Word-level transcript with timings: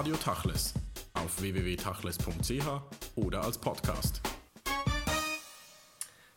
Radio 0.00 0.16
Tachles 0.16 0.72
auf 1.12 1.42
www.tachles.ch 1.42 2.66
oder 3.16 3.44
als 3.44 3.58
Podcast. 3.58 4.22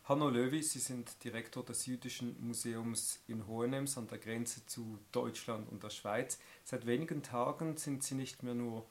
Hanno 0.04 0.28
Löwy, 0.28 0.62
Sie 0.62 0.80
sind 0.80 1.24
Direktor 1.24 1.64
des 1.64 1.86
Jüdischen 1.86 2.36
Museums 2.46 3.22
in 3.26 3.48
Hohenems 3.48 3.98
an 3.98 4.10
der 4.10 4.18
Grenze 4.18 4.66
zu 4.66 5.00
Deutschland 5.14 5.72
und 5.72 5.82
der 5.82 5.92
Schweiz. 5.92 6.40
Seit 6.66 6.86
wenigen 6.86 7.24
Tagen 7.24 7.78
sind 7.78 8.04
Sie 8.04 8.16
nicht 8.16 8.44
mehr 8.44 8.54
nur 8.54 8.86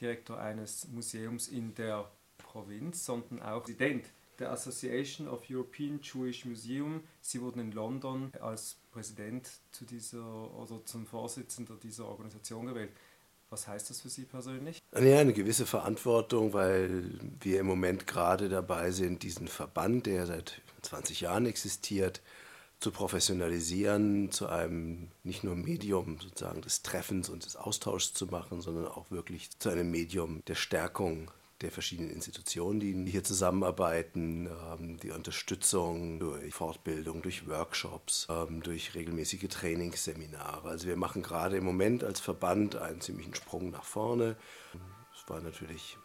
Direktor 0.00 0.40
eines 0.40 0.88
Museums 0.88 1.46
in 1.46 1.76
der 1.76 2.10
Provinz, 2.38 3.06
sondern 3.06 3.40
auch 3.42 3.62
Präsident 3.62 4.06
der 4.40 4.50
Association 4.50 5.28
of 5.28 5.44
European 5.48 6.00
Jewish 6.02 6.44
Museum. 6.44 7.04
Sie 7.20 7.40
wurden 7.40 7.60
in 7.60 7.70
London 7.70 8.32
als 8.40 8.76
Präsident 8.90 9.48
zu 9.70 9.84
dieser 9.84 10.52
oder 10.56 10.84
zum 10.84 11.06
Vorsitzender 11.06 11.76
dieser 11.76 12.06
Organisation 12.06 12.66
gewählt. 12.66 12.90
Was 13.48 13.68
heißt 13.68 13.90
das 13.90 14.00
für 14.00 14.08
Sie 14.08 14.24
persönlich? 14.24 14.82
Ja, 14.92 15.18
eine 15.18 15.32
gewisse 15.32 15.66
Verantwortung, 15.66 16.52
weil 16.52 17.04
wir 17.40 17.60
im 17.60 17.66
Moment 17.66 18.06
gerade 18.06 18.48
dabei 18.48 18.90
sind, 18.90 19.22
diesen 19.22 19.46
Verband, 19.46 20.06
der 20.06 20.26
seit 20.26 20.62
20 20.82 21.20
Jahren 21.20 21.46
existiert, 21.46 22.22
zu 22.80 22.90
professionalisieren, 22.90 24.30
zu 24.32 24.48
einem 24.48 25.08
nicht 25.22 25.44
nur 25.44 25.54
Medium 25.54 26.18
sozusagen 26.20 26.60
des 26.60 26.82
Treffens 26.82 27.28
und 27.28 27.44
des 27.44 27.56
Austauschs 27.56 28.12
zu 28.12 28.26
machen, 28.26 28.60
sondern 28.60 28.86
auch 28.86 29.10
wirklich 29.10 29.50
zu 29.58 29.70
einem 29.70 29.90
Medium 29.90 30.42
der 30.46 30.56
Stärkung 30.56 31.30
der 31.62 31.70
verschiedenen 31.70 32.10
Institutionen, 32.10 32.80
die 32.80 33.10
hier 33.10 33.24
zusammenarbeiten, 33.24 34.46
ähm, 34.46 34.98
die 34.98 35.10
Unterstützung 35.10 36.18
durch 36.18 36.54
Fortbildung, 36.54 37.22
durch 37.22 37.48
Workshops, 37.48 38.26
ähm, 38.30 38.62
durch 38.62 38.94
regelmäßige 38.94 39.48
Trainingsseminare. 39.48 40.68
Also 40.68 40.86
wir 40.86 40.96
machen 40.96 41.22
gerade 41.22 41.56
im 41.56 41.64
Moment 41.64 42.04
als 42.04 42.20
Verband 42.20 42.76
einen 42.76 43.00
ziemlichen 43.00 43.34
Sprung 43.34 43.70
nach 43.70 43.84
vorne. 43.84 44.36
Es 45.14 45.28
war 45.30 45.40
natürlich 45.40 45.96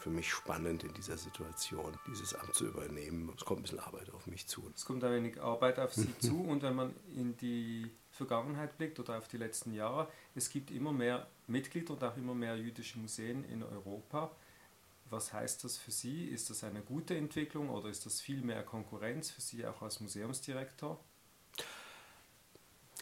für 0.00 0.10
mich 0.10 0.30
spannend 0.30 0.82
in 0.82 0.94
dieser 0.94 1.18
Situation, 1.18 1.92
dieses 2.06 2.34
Amt 2.34 2.54
zu 2.54 2.66
übernehmen. 2.66 3.30
Es 3.36 3.44
kommt 3.44 3.60
ein 3.60 3.62
bisschen 3.64 3.80
Arbeit 3.80 4.10
auf 4.14 4.26
mich 4.26 4.46
zu. 4.46 4.62
Es 4.74 4.86
kommt 4.86 5.04
ein 5.04 5.12
wenig 5.12 5.40
Arbeit 5.42 5.78
auf 5.78 5.92
Sie 5.92 6.16
zu 6.18 6.40
und 6.48 6.62
wenn 6.62 6.74
man 6.74 6.94
in 7.14 7.36
die 7.36 7.90
Vergangenheit 8.10 8.78
blickt 8.78 8.98
oder 8.98 9.18
auf 9.18 9.28
die 9.28 9.36
letzten 9.36 9.74
Jahre, 9.74 10.08
es 10.34 10.48
gibt 10.48 10.70
immer 10.70 10.92
mehr 10.92 11.26
Mitglieder 11.48 11.92
und 11.92 12.02
auch 12.02 12.16
immer 12.16 12.34
mehr 12.34 12.56
jüdische 12.56 12.98
Museen 12.98 13.44
in 13.44 13.62
Europa. 13.62 14.30
Was 15.10 15.32
heißt 15.32 15.64
das 15.64 15.76
für 15.76 15.90
Sie? 15.90 16.24
Ist 16.24 16.50
das 16.50 16.62
eine 16.62 16.82
gute 16.82 17.16
Entwicklung 17.16 17.68
oder 17.68 17.88
ist 17.88 18.06
das 18.06 18.20
viel 18.20 18.42
mehr 18.42 18.62
Konkurrenz 18.62 19.30
für 19.30 19.40
Sie 19.40 19.66
auch 19.66 19.82
als 19.82 20.00
Museumsdirektor? 20.00 20.98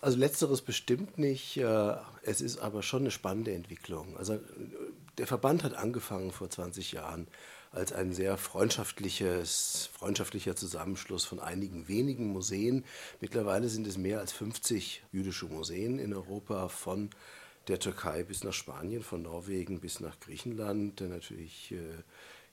Also 0.00 0.16
letzteres 0.16 0.62
bestimmt 0.62 1.18
nicht. 1.18 1.56
Äh, 1.58 1.96
es 2.22 2.40
ist 2.40 2.58
aber 2.58 2.82
schon 2.82 3.02
eine 3.02 3.10
spannende 3.10 3.52
Entwicklung. 3.52 4.16
Also 4.16 4.38
der 5.18 5.26
Verband 5.26 5.64
hat 5.64 5.74
angefangen 5.74 6.30
vor 6.30 6.48
20 6.48 6.92
Jahren 6.92 7.26
als 7.72 7.92
ein 7.92 8.12
sehr 8.14 8.38
freundschaftliches, 8.38 9.90
freundschaftlicher 9.92 10.56
Zusammenschluss 10.56 11.24
von 11.24 11.40
einigen 11.40 11.88
wenigen 11.88 12.28
Museen. 12.28 12.84
Mittlerweile 13.20 13.68
sind 13.68 13.86
es 13.86 13.98
mehr 13.98 14.20
als 14.20 14.32
50 14.32 15.02
jüdische 15.12 15.46
Museen 15.46 15.98
in 15.98 16.14
Europa 16.14 16.68
von 16.68 17.10
der 17.68 17.78
Türkei 17.78 18.22
bis 18.22 18.44
nach 18.44 18.52
Spanien, 18.52 19.02
von 19.02 19.22
Norwegen 19.22 19.80
bis 19.80 20.00
nach 20.00 20.18
Griechenland, 20.20 21.00
natürlich 21.00 21.72
äh, 21.72 22.02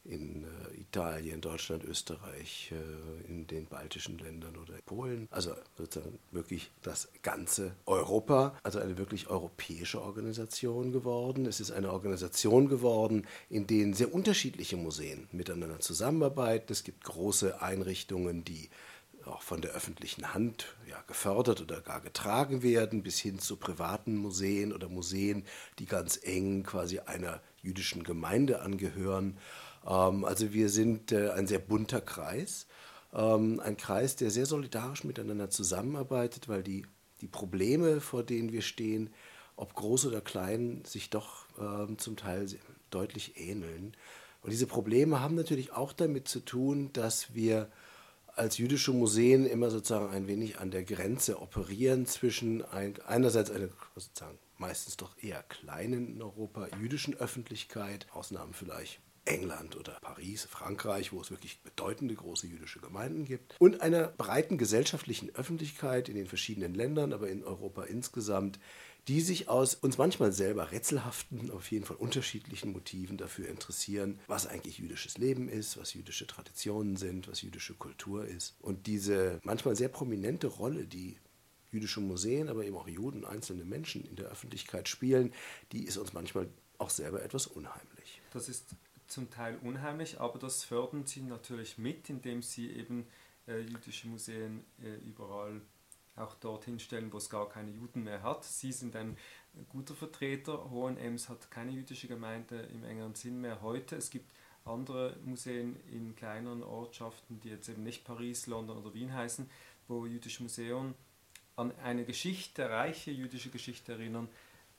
in 0.05 0.43
äh, 0.43 0.79
Italien, 0.79 1.41
Deutschland, 1.41 1.83
Österreich, 1.83 2.71
äh, 2.71 3.27
in 3.27 3.47
den 3.47 3.65
baltischen 3.65 4.19
Ländern 4.19 4.55
oder 4.55 4.75
Polen. 4.85 5.27
Also 5.31 5.53
sozusagen 5.77 6.19
wirklich 6.31 6.71
das 6.83 7.09
ganze 7.23 7.75
Europa, 7.85 8.55
also 8.61 8.79
eine 8.79 8.97
wirklich 8.97 9.27
europäische 9.27 10.01
Organisation 10.01 10.91
geworden. 10.91 11.47
Es 11.47 11.59
ist 11.59 11.71
eine 11.71 11.91
Organisation 11.91 12.69
geworden, 12.69 13.25
in 13.49 13.65
denen 13.65 13.93
sehr 13.93 14.13
unterschiedliche 14.13 14.77
Museen 14.77 15.27
miteinander 15.31 15.79
zusammenarbeiten. 15.79 16.71
Es 16.71 16.83
gibt 16.83 17.03
große 17.03 17.61
Einrichtungen, 17.61 18.43
die 18.45 18.69
auch 19.27 19.41
von 19.41 19.61
der 19.61 19.71
öffentlichen 19.71 20.33
Hand 20.33 20.75
ja, 20.89 21.01
gefördert 21.07 21.61
oder 21.61 21.81
gar 21.81 22.01
getragen 22.01 22.63
werden, 22.63 23.03
bis 23.03 23.19
hin 23.19 23.39
zu 23.39 23.57
privaten 23.57 24.15
Museen 24.15 24.73
oder 24.73 24.89
Museen, 24.89 25.45
die 25.79 25.85
ganz 25.85 26.19
eng 26.21 26.63
quasi 26.63 26.99
einer 26.99 27.41
jüdischen 27.61 28.03
Gemeinde 28.03 28.61
angehören. 28.61 29.37
Ähm, 29.85 30.25
also 30.25 30.53
wir 30.53 30.69
sind 30.69 31.11
äh, 31.11 31.31
ein 31.31 31.47
sehr 31.47 31.59
bunter 31.59 32.01
Kreis, 32.01 32.67
ähm, 33.13 33.59
ein 33.59 33.77
Kreis, 33.77 34.15
der 34.15 34.31
sehr 34.31 34.45
solidarisch 34.45 35.03
miteinander 35.03 35.49
zusammenarbeitet, 35.49 36.47
weil 36.47 36.63
die, 36.63 36.85
die 37.21 37.27
Probleme, 37.27 38.01
vor 38.01 38.23
denen 38.23 38.51
wir 38.51 38.61
stehen, 38.61 39.09
ob 39.55 39.73
groß 39.73 40.07
oder 40.07 40.21
klein, 40.21 40.83
sich 40.85 41.09
doch 41.09 41.45
ähm, 41.59 41.97
zum 41.97 42.17
Teil 42.17 42.47
deutlich 42.89 43.39
ähneln. 43.39 43.95
Und 44.41 44.51
diese 44.51 44.67
Probleme 44.67 45.21
haben 45.21 45.35
natürlich 45.35 45.71
auch 45.71 45.93
damit 45.93 46.27
zu 46.27 46.39
tun, 46.39 46.91
dass 46.93 47.33
wir 47.33 47.69
als 48.35 48.57
jüdische 48.57 48.91
Museen 48.91 49.45
immer 49.45 49.69
sozusagen 49.69 50.09
ein 50.09 50.27
wenig 50.27 50.59
an 50.59 50.71
der 50.71 50.83
Grenze 50.83 51.41
operieren 51.41 52.05
zwischen 52.05 52.63
ein, 52.63 52.95
einerseits 53.07 53.51
einer 53.51 53.69
sozusagen 53.95 54.37
meistens 54.57 54.97
doch 54.97 55.17
eher 55.21 55.43
kleinen 55.43 56.15
in 56.15 56.21
Europa 56.21 56.67
jüdischen 56.79 57.15
Öffentlichkeit, 57.15 58.07
Ausnahmen 58.13 58.53
vielleicht 58.53 58.99
England 59.25 59.75
oder 59.75 59.97
Paris, 60.01 60.45
Frankreich, 60.45 61.11
wo 61.11 61.19
es 61.19 61.31
wirklich 61.31 61.61
bedeutende 61.61 62.13
große 62.13 62.47
jüdische 62.47 62.79
Gemeinden 62.79 63.25
gibt, 63.25 63.55
und 63.59 63.81
einer 63.81 64.07
breiten 64.07 64.57
gesellschaftlichen 64.57 65.33
Öffentlichkeit 65.35 66.09
in 66.09 66.15
den 66.15 66.27
verschiedenen 66.27 66.75
Ländern, 66.75 67.11
aber 67.11 67.27
in 67.29 67.43
Europa 67.43 67.83
insgesamt, 67.83 68.59
die 69.07 69.21
sich 69.21 69.49
aus 69.49 69.75
uns 69.75 69.97
manchmal 69.97 70.31
selber 70.31 70.71
rätselhaften, 70.71 71.51
auf 71.51 71.69
jeden 71.71 71.85
Fall 71.85 71.97
unterschiedlichen 71.97 72.71
Motiven 72.71 73.17
dafür 73.17 73.47
interessieren, 73.47 74.19
was 74.27 74.47
eigentlich 74.47 74.79
jüdisches 74.79 75.17
Leben 75.17 75.47
ist, 75.47 75.77
was 75.77 75.93
jüdische 75.93 76.25
Traditionen 76.25 76.97
sind, 76.97 77.27
was 77.27 77.41
jüdische 77.41 77.75
Kultur 77.75 78.25
ist. 78.25 78.55
Und 78.61 78.87
diese 78.87 79.39
manchmal 79.43 79.75
sehr 79.75 79.89
prominente 79.89 80.47
Rolle, 80.47 80.87
die 80.87 81.17
jüdische 81.71 82.01
Museen, 82.01 82.49
aber 82.49 82.65
eben 82.65 82.77
auch 82.77 82.87
Juden, 82.87 83.25
einzelne 83.25 83.65
Menschen 83.65 84.03
in 84.05 84.15
der 84.15 84.27
Öffentlichkeit 84.27 84.87
spielen, 84.87 85.33
die 85.71 85.83
ist 85.83 85.97
uns 85.97 86.13
manchmal 86.13 86.49
auch 86.77 86.89
selber 86.89 87.21
etwas 87.21 87.47
unheimlich. 87.47 88.21
Das 88.31 88.49
ist 88.49 88.75
zum 89.07 89.29
Teil 89.29 89.59
unheimlich, 89.61 90.19
aber 90.19 90.39
das 90.39 90.63
fördern 90.63 91.05
sie 91.05 91.21
natürlich 91.21 91.77
mit, 91.77 92.09
indem 92.09 92.41
sie 92.41 92.71
eben 92.71 93.05
äh, 93.47 93.59
jüdische 93.59 94.07
Museen 94.07 94.63
äh, 94.81 94.95
überall 95.07 95.61
auch 96.15 96.35
dorthin 96.35 96.79
stellen, 96.79 97.11
wo 97.11 97.17
es 97.17 97.29
gar 97.29 97.49
keine 97.49 97.71
Juden 97.71 98.03
mehr 98.03 98.23
hat. 98.23 98.43
Sie 98.43 98.71
sind 98.71 98.95
ein 98.95 99.17
guter 99.69 99.95
Vertreter. 99.95 100.69
Hohenems 100.69 101.29
hat 101.29 101.51
keine 101.51 101.71
jüdische 101.71 102.07
Gemeinde 102.07 102.61
im 102.73 102.83
engeren 102.83 103.15
Sinn 103.15 103.41
mehr 103.41 103.61
heute. 103.61 103.95
Es 103.95 104.09
gibt 104.09 104.31
andere 104.63 105.17
Museen 105.23 105.77
in 105.91 106.15
kleineren 106.15 106.63
Ortschaften, 106.63 107.39
die 107.39 107.49
jetzt 107.49 107.69
eben 107.69 107.83
nicht 107.83 108.03
Paris, 108.03 108.47
London 108.47 108.77
oder 108.77 108.93
Wien 108.93 109.13
heißen, 109.13 109.49
wo 109.87 110.05
jüdische 110.05 110.43
Museen 110.43 110.95
an 111.55 111.71
eine 111.83 112.05
Geschichte, 112.05 112.69
reiche 112.69 113.11
jüdische 113.11 113.49
Geschichte 113.49 113.93
erinnern, 113.93 114.27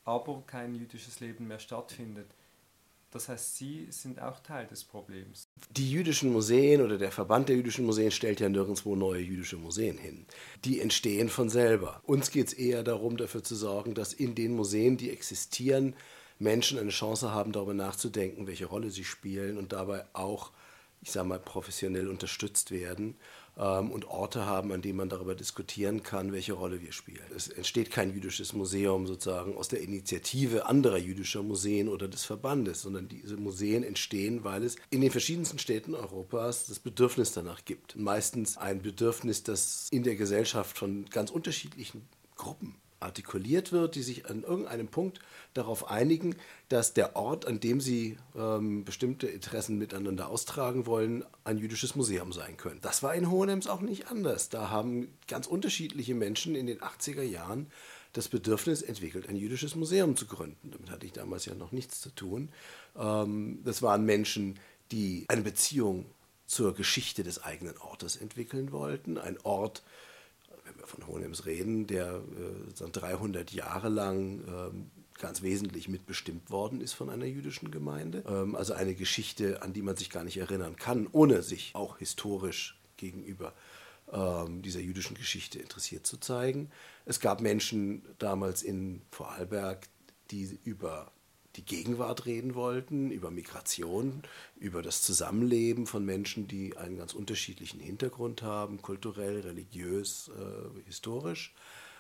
aber 0.05 0.43
kein 0.47 0.75
jüdisches 0.75 1.21
Leben 1.21 1.47
mehr 1.47 1.59
stattfindet. 1.59 2.31
Das 3.11 3.29
heißt, 3.29 3.57
Sie 3.57 3.91
sind 3.91 4.21
auch 4.21 4.41
Teil 4.41 4.67
des 4.67 4.85
Problems. 4.85 5.46
Die 5.71 5.91
jüdischen 5.91 6.33
Museen 6.33 6.83
oder 6.83 6.99
der 6.99 7.13
Verband 7.13 7.49
der 7.49 7.57
jüdischen 7.57 7.87
Museen 7.87 8.11
stellt 8.11 8.41
ja 8.41 8.49
nirgendwo 8.49 8.95
neue 8.95 9.21
jüdische 9.21 9.57
Museen 9.57 9.99
hin. 9.99 10.27
Die 10.65 10.81
entstehen 10.81 11.29
von 11.29 11.49
selber. 11.49 12.01
Uns 12.05 12.31
geht 12.31 12.49
es 12.49 12.53
eher 12.53 12.83
darum, 12.83 13.17
dafür 13.17 13.43
zu 13.43 13.55
sorgen, 13.55 13.95
dass 13.95 14.13
in 14.13 14.35
den 14.35 14.55
Museen, 14.55 14.97
die 14.97 15.11
existieren, 15.11 15.95
Menschen 16.39 16.79
eine 16.79 16.91
Chance 16.91 17.33
haben, 17.33 17.53
darüber 17.53 17.75
nachzudenken, 17.75 18.47
welche 18.47 18.67
Rolle 18.67 18.91
sie 18.91 19.05
spielen 19.05 19.57
und 19.57 19.73
dabei 19.73 20.05
auch, 20.13 20.53
ich 21.01 21.13
sage 21.13 21.29
mal, 21.29 21.39
professionell 21.39 22.09
unterstützt 22.09 22.71
werden 22.71 23.17
und 23.57 24.07
Orte 24.09 24.45
haben, 24.45 24.71
an 24.71 24.83
denen 24.83 24.99
man 24.99 25.09
darüber 25.09 25.35
diskutieren 25.35 26.03
kann, 26.03 26.33
welche 26.33 26.53
Rolle 26.53 26.83
wir 26.83 26.93
spielen. 26.93 27.25
Es 27.35 27.49
entsteht 27.49 27.91
kein 27.91 28.13
jüdisches 28.13 28.53
Museum 28.53 29.07
sozusagen 29.07 29.57
aus 29.57 29.69
der 29.69 29.81
Initiative 29.81 30.67
anderer 30.67 30.99
jüdischer 30.99 31.43
Museen 31.43 31.89
oder 31.89 32.07
des 32.07 32.27
Verbandes, 32.27 32.83
sondern 32.83 33.09
diese 33.09 33.39
Museen 33.39 33.83
entstehen, 33.83 34.45
weil 34.45 34.63
es 34.63 34.77
in 34.91 35.01
den 35.01 35.11
verschiedensten 35.11 35.59
Städten 35.59 35.95
Europas 35.95 36.67
das 36.67 36.79
Bedürfnis 36.79 37.33
danach 37.33 37.65
gibt. 37.65 37.97
Meistens 37.97 38.59
ein 38.59 38.83
Bedürfnis, 38.83 39.43
das 39.43 39.89
in 39.91 40.03
der 40.03 40.17
Gesellschaft 40.17 40.77
von 40.77 41.07
ganz 41.07 41.31
unterschiedlichen 41.31 42.07
Gruppen 42.37 42.75
artikuliert 43.07 43.73
wird, 43.73 43.95
die 43.95 44.03
sich 44.03 44.29
an 44.29 44.43
irgendeinem 44.43 44.89
Punkt 44.89 45.21
darauf 45.55 45.91
einigen, 45.91 46.37
dass 46.69 46.93
der 46.93 47.17
Ort, 47.17 47.47
an 47.47 47.61
dem 47.61 47.81
sie 47.81 48.19
ähm, 48.37 48.85
bestimmte 48.85 49.27
Interessen 49.27 49.79
miteinander 49.79 50.29
austragen 50.29 50.85
wollen, 50.87 51.25
ein 51.45 51.59
jüdisches 51.59 51.95
Museum 51.95 52.33
sein 52.33 52.57
könnte. 52.57 52.81
Das 52.83 53.03
war 53.03 53.15
in 53.15 53.31
Hohenems 53.31 53.67
auch 53.67 53.81
nicht 53.81 54.09
anders. 54.09 54.51
Da 54.51 54.71
haben 54.71 55.09
ganz 55.29 55.47
unterschiedliche 55.47 56.15
Menschen 56.15 56.55
in 56.55 56.67
den 56.67 56.81
80er 56.81 57.23
Jahren 57.23 57.69
das 58.13 58.29
Bedürfnis 58.29 58.83
entwickelt, 58.83 59.29
ein 59.29 59.37
jüdisches 59.37 59.75
Museum 59.77 60.17
zu 60.17 60.27
gründen. 60.27 60.71
Damit 60.71 60.91
hatte 60.91 61.07
ich 61.07 61.13
damals 61.13 61.45
ja 61.47 61.55
noch 61.55 61.73
nichts 61.73 62.01
zu 62.01 62.11
tun. 62.11 62.51
Ähm, 62.99 63.61
das 63.65 63.83
waren 63.83 64.05
Menschen, 64.05 64.59
die 64.91 65.25
eine 65.29 65.43
Beziehung 65.43 66.07
zur 66.47 66.75
Geschichte 66.75 67.25
des 67.25 67.43
eigenen 67.43 67.77
Ortes 67.79 68.17
entwickeln 68.17 68.73
wollten. 68.73 69.19
Ein 69.19 69.39
Ort, 69.43 69.83
wenn 70.67 70.79
wir 70.79 70.87
von 70.87 71.07
Hohenems 71.07 71.47
reden, 71.47 71.87
der 71.87 72.23
äh, 72.81 72.91
300 72.91 73.53
Jahre 73.53 73.89
lang 73.89 74.41
äh, 74.41 75.19
ganz 75.19 75.43
wesentlich 75.43 75.89
mitbestimmt 75.89 76.51
worden 76.51 76.81
ist 76.81 76.93
von 76.93 77.11
einer 77.11 77.25
jüdischen 77.25 77.71
Gemeinde. 77.71 78.25
Ähm, 78.29 78.55
also 78.55 78.75
eine 78.75 78.95
Geschichte, 78.95 79.63
an 79.63 79.73
die 79.73 79.83
man 79.83 79.97
sich 79.97 80.11
gar 80.11 80.25
nicht 80.25 80.37
erinnern 80.37 80.77
kann, 80.77 81.09
ohne 81.13 81.43
sich 81.43 81.75
auch 81.75 81.99
historisch 81.99 82.79
gegenüber 82.97 83.55
ähm, 84.13 84.63
dieser 84.63 84.81
jüdischen 84.81 85.17
Geschichte 85.17 85.59
interessiert 85.59 86.07
zu 86.07 86.19
zeigen. 86.19 86.71
Es 87.05 87.21
gab 87.21 87.41
Menschen 87.41 88.03
damals 88.19 88.63
in 88.63 89.03
Vorarlberg, 89.11 89.89
die 90.31 90.59
über 90.65 91.13
die 91.57 91.65
Gegenwart 91.65 92.27
reden 92.27 92.55
wollten, 92.55 93.11
über 93.11 93.31
Migration, 93.31 94.23
über 94.59 94.83
das 94.83 95.03
Zusammenleben 95.03 95.87
von 95.87 96.05
Menschen, 96.05 96.49
die 96.49 96.77
einen 96.77 96.99
ganz 96.99 97.15
unterschiedlichen 97.15 97.81
Hintergrund 97.81 98.43
haben, 98.43 98.83
kulturell, 98.83 99.41
religiös, 99.41 100.31
äh, 100.37 100.85
historisch. 100.87 101.55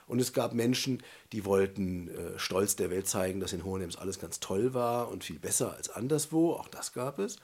Und 0.06 0.20
es 0.20 0.32
gab 0.32 0.54
Menschen, 0.54 1.02
die 1.32 1.44
wollten 1.44 2.08
äh, 2.08 2.38
stolz 2.38 2.76
der 2.76 2.90
Welt 2.90 3.08
zeigen, 3.08 3.40
dass 3.40 3.52
in 3.52 3.64
Hohenems 3.64 3.96
alles 3.96 4.20
ganz 4.20 4.38
toll 4.38 4.72
war 4.72 5.08
und 5.08 5.24
viel 5.24 5.38
besser 5.38 5.74
als 5.74 5.88
anderswo. 5.90 6.52
Auch 6.52 6.68
das 6.68 6.92
gab 6.92 7.18
es. 7.18 7.38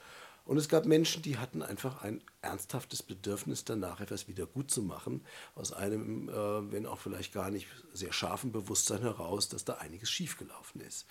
Und 0.44 0.56
es 0.56 0.68
gab 0.68 0.86
Menschen, 0.86 1.22
die 1.22 1.38
hatten 1.38 1.62
einfach 1.62 2.02
ein 2.02 2.20
ernsthaftes 2.40 3.02
Bedürfnis 3.02 3.64
danach, 3.64 4.00
etwas 4.00 4.26
wieder 4.26 4.46
gut 4.46 4.70
zu 4.70 4.82
machen, 4.82 5.24
aus 5.54 5.72
einem, 5.72 6.28
äh, 6.28 6.72
wenn 6.72 6.86
auch 6.86 6.98
vielleicht 6.98 7.32
gar 7.32 7.50
nicht 7.50 7.68
sehr 7.92 8.12
scharfen 8.12 8.50
Bewusstsein 8.50 9.02
heraus, 9.02 9.48
dass 9.48 9.64
da 9.64 9.74
einiges 9.74 10.10
schiefgelaufen 10.10 10.80
ist. 10.80 11.06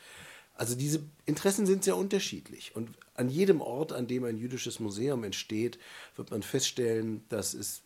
Also 0.54 0.76
diese 0.76 1.02
Interessen 1.26 1.66
sind 1.66 1.84
sehr 1.84 1.98
unterschiedlich. 1.98 2.76
Und 2.76 2.90
an 3.16 3.30
jedem 3.30 3.62
Ort, 3.62 3.94
an 3.94 4.08
dem 4.08 4.24
ein 4.26 4.38
jüdisches 4.38 4.80
Museum 4.80 5.24
entsteht, 5.24 5.80
wird 6.16 6.32
man 6.32 6.44
feststellen, 6.44 7.24
dass 7.30 7.54
es 7.54 7.82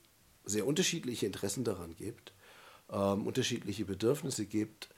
sehr 0.46 0.68
unterschiedliche 0.68 1.26
Interessen 1.26 1.64
daran 1.64 1.96
gibt 1.96 2.34
ähm, 2.92 3.26
unterschiedliche 3.26 3.86
Bedürfnisse 3.86 4.46
gibt. 4.46 4.90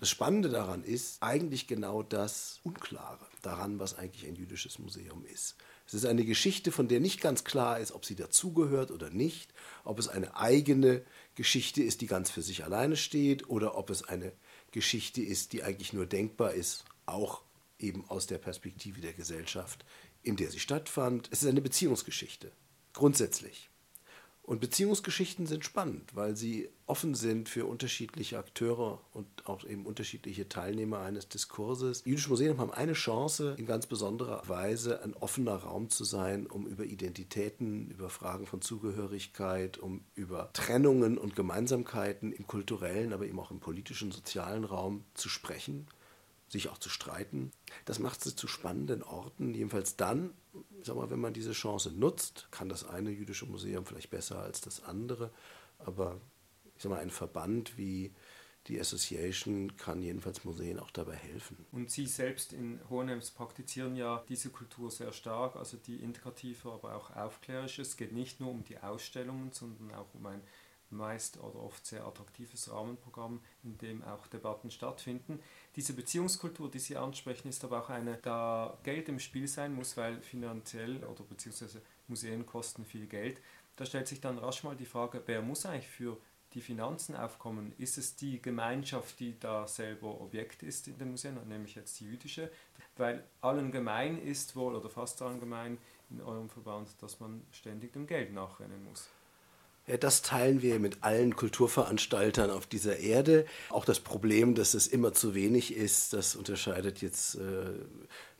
Das 0.00 0.08
Spannende 0.08 0.48
daran 0.48 0.82
ist 0.82 1.22
eigentlich 1.22 1.66
genau 1.66 2.02
das 2.02 2.60
Unklare 2.62 3.26
daran, 3.42 3.78
was 3.78 3.96
eigentlich 3.96 4.26
ein 4.26 4.34
jüdisches 4.34 4.78
Museum 4.78 5.24
ist. 5.26 5.56
Es 5.86 5.94
ist 5.94 6.06
eine 6.06 6.24
Geschichte, 6.24 6.72
von 6.72 6.88
der 6.88 7.00
nicht 7.00 7.20
ganz 7.20 7.44
klar 7.44 7.78
ist, 7.78 7.92
ob 7.92 8.04
sie 8.04 8.16
dazugehört 8.16 8.90
oder 8.90 9.10
nicht, 9.10 9.52
ob 9.84 9.98
es 9.98 10.08
eine 10.08 10.36
eigene 10.36 11.02
Geschichte 11.34 11.82
ist, 11.82 12.00
die 12.00 12.06
ganz 12.06 12.30
für 12.30 12.42
sich 12.42 12.64
alleine 12.64 12.96
steht, 12.96 13.48
oder 13.48 13.76
ob 13.76 13.90
es 13.90 14.02
eine 14.02 14.32
Geschichte 14.72 15.22
ist, 15.22 15.52
die 15.52 15.62
eigentlich 15.62 15.92
nur 15.92 16.06
denkbar 16.06 16.54
ist, 16.54 16.84
auch 17.06 17.42
eben 17.78 18.08
aus 18.08 18.26
der 18.26 18.38
Perspektive 18.38 19.00
der 19.00 19.12
Gesellschaft, 19.12 19.84
in 20.22 20.36
der 20.36 20.50
sie 20.50 20.60
stattfand. 20.60 21.28
Es 21.30 21.42
ist 21.42 21.48
eine 21.48 21.60
Beziehungsgeschichte, 21.60 22.52
grundsätzlich. 22.92 23.70
Und 24.46 24.60
Beziehungsgeschichten 24.60 25.46
sind 25.46 25.64
spannend, 25.64 26.14
weil 26.14 26.36
sie 26.36 26.68
offen 26.84 27.14
sind 27.14 27.48
für 27.48 27.64
unterschiedliche 27.64 28.36
Akteure 28.36 29.00
und 29.12 29.26
auch 29.46 29.64
eben 29.64 29.86
unterschiedliche 29.86 30.50
Teilnehmer 30.50 30.98
eines 30.98 31.30
Diskurses. 31.30 32.02
Die 32.02 32.10
jüdischen 32.10 32.28
Museen 32.28 32.58
haben 32.58 32.70
eine 32.70 32.92
Chance, 32.92 33.54
in 33.56 33.64
ganz 33.64 33.86
besonderer 33.86 34.46
Weise 34.46 35.02
ein 35.02 35.14
offener 35.14 35.56
Raum 35.56 35.88
zu 35.88 36.04
sein, 36.04 36.46
um 36.46 36.66
über 36.66 36.84
Identitäten, 36.84 37.90
über 37.90 38.10
Fragen 38.10 38.46
von 38.46 38.60
Zugehörigkeit, 38.60 39.78
um 39.78 40.04
über 40.14 40.50
Trennungen 40.52 41.16
und 41.16 41.34
Gemeinsamkeiten 41.34 42.30
im 42.30 42.46
kulturellen, 42.46 43.14
aber 43.14 43.24
eben 43.24 43.40
auch 43.40 43.50
im 43.50 43.60
politischen, 43.60 44.12
sozialen 44.12 44.64
Raum 44.64 45.04
zu 45.14 45.30
sprechen 45.30 45.86
sich 46.54 46.68
auch 46.70 46.78
zu 46.78 46.88
streiten. 46.88 47.50
Das 47.84 47.98
macht 47.98 48.22
sie 48.22 48.34
zu 48.34 48.48
spannenden 48.48 49.02
Orten, 49.02 49.54
jedenfalls 49.54 49.96
dann, 49.96 50.32
sag 50.82 50.96
mal, 50.96 51.10
wenn 51.10 51.20
man 51.20 51.34
diese 51.34 51.52
Chance 51.52 51.90
nutzt, 51.90 52.48
kann 52.50 52.68
das 52.68 52.88
eine 52.88 53.10
jüdische 53.10 53.46
Museum 53.46 53.84
vielleicht 53.84 54.10
besser 54.10 54.38
als 54.38 54.60
das 54.60 54.82
andere, 54.84 55.30
aber 55.78 56.20
ich 56.76 56.82
sag 56.82 56.90
mal, 56.90 57.00
ein 57.00 57.10
Verband 57.10 57.76
wie 57.76 58.12
die 58.68 58.80
Association 58.80 59.76
kann 59.76 60.02
jedenfalls 60.02 60.44
Museen 60.44 60.78
auch 60.78 60.90
dabei 60.90 61.16
helfen. 61.16 61.66
Und 61.70 61.90
Sie 61.90 62.06
selbst 62.06 62.54
in 62.54 62.80
Hohenems 62.88 63.30
praktizieren 63.30 63.94
ja 63.94 64.24
diese 64.28 64.48
Kultur 64.48 64.90
sehr 64.90 65.12
stark, 65.12 65.56
also 65.56 65.76
die 65.76 65.96
integrative, 65.96 66.72
aber 66.72 66.96
auch 66.96 67.14
aufklärische. 67.14 67.82
Es 67.82 67.98
geht 67.98 68.12
nicht 68.12 68.40
nur 68.40 68.50
um 68.50 68.64
die 68.64 68.78
Ausstellungen, 68.78 69.52
sondern 69.52 69.92
auch 69.94 70.14
um 70.14 70.24
ein 70.24 70.40
meist 70.94 71.38
oder 71.38 71.56
oft 71.56 71.84
sehr 71.84 72.06
attraktives 72.06 72.70
Rahmenprogramm, 72.70 73.40
in 73.62 73.76
dem 73.78 74.02
auch 74.04 74.26
Debatten 74.26 74.70
stattfinden. 74.70 75.40
Diese 75.76 75.92
Beziehungskultur, 75.92 76.70
die 76.70 76.78
Sie 76.78 76.96
ansprechen, 76.96 77.48
ist 77.48 77.64
aber 77.64 77.80
auch 77.80 77.90
eine, 77.90 78.18
da 78.18 78.78
Geld 78.84 79.08
im 79.08 79.18
Spiel 79.18 79.48
sein 79.48 79.74
muss, 79.74 79.96
weil 79.96 80.20
finanziell 80.20 81.02
oder 81.04 81.24
beziehungsweise 81.24 81.82
Museen 82.06 82.46
kosten 82.46 82.84
viel 82.84 83.06
Geld. 83.06 83.40
Da 83.76 83.84
stellt 83.84 84.06
sich 84.06 84.20
dann 84.20 84.38
rasch 84.38 84.62
mal 84.62 84.76
die 84.76 84.86
Frage, 84.86 85.22
wer 85.26 85.42
muss 85.42 85.66
eigentlich 85.66 85.88
für 85.88 86.16
die 86.52 86.60
Finanzen 86.60 87.16
aufkommen? 87.16 87.72
Ist 87.78 87.98
es 87.98 88.14
die 88.14 88.40
Gemeinschaft, 88.40 89.18
die 89.18 89.38
da 89.40 89.66
selber 89.66 90.20
Objekt 90.20 90.62
ist 90.62 90.86
in 90.86 90.96
den 90.98 91.10
Museen, 91.10 91.36
nämlich 91.48 91.74
jetzt 91.74 91.98
die 91.98 92.04
jüdische? 92.04 92.52
Weil 92.96 93.24
allen 93.40 93.72
gemein 93.72 94.22
ist 94.22 94.54
wohl, 94.54 94.76
oder 94.76 94.88
fast 94.88 95.20
allen 95.22 95.40
gemein 95.40 95.78
in 96.10 96.20
eurem 96.20 96.48
Verband, 96.48 96.90
dass 97.02 97.18
man 97.18 97.42
ständig 97.50 97.92
dem 97.92 98.06
Geld 98.06 98.32
nachrennen 98.32 98.84
muss. 98.84 99.08
Das 99.86 100.22
teilen 100.22 100.62
wir 100.62 100.80
mit 100.80 101.02
allen 101.02 101.36
Kulturveranstaltern 101.36 102.50
auf 102.50 102.66
dieser 102.66 103.00
Erde. 103.00 103.44
Auch 103.68 103.84
das 103.84 104.00
Problem, 104.00 104.54
dass 104.54 104.72
es 104.72 104.86
immer 104.86 105.12
zu 105.12 105.34
wenig 105.34 105.76
ist, 105.76 106.14
das 106.14 106.36
unterscheidet 106.36 107.02
jetzt 107.02 107.34
äh, 107.34 107.40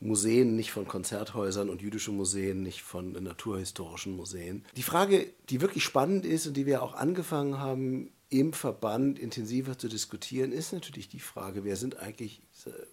Museen 0.01 0.57
nicht 0.57 0.71
von 0.71 0.89
Konzerthäusern 0.89 1.69
und 1.69 1.83
jüdische 1.83 2.13
Museen 2.13 2.63
nicht 2.63 2.83
von 2.83 3.13
naturhistorischen 3.13 4.17
Museen. 4.17 4.65
Die 4.77 4.83
Frage, 4.83 5.27
die 5.51 5.61
wirklich 5.61 5.85
spannend 5.85 6.25
ist 6.25 6.47
und 6.47 6.57
die 6.57 6.65
wir 6.65 6.83
auch 6.83 6.95
angefangen 6.95 7.59
haben, 7.59 8.11
im 8.35 8.53
Verband 8.53 9.21
intensiver 9.21 9.79
zu 9.79 9.87
diskutieren, 9.87 10.51
ist 10.51 10.73
natürlich 10.73 11.09
die 11.09 11.21
Frage, 11.21 11.63
wer 11.63 11.77
sind 11.77 12.01
eigentlich, 12.01 12.43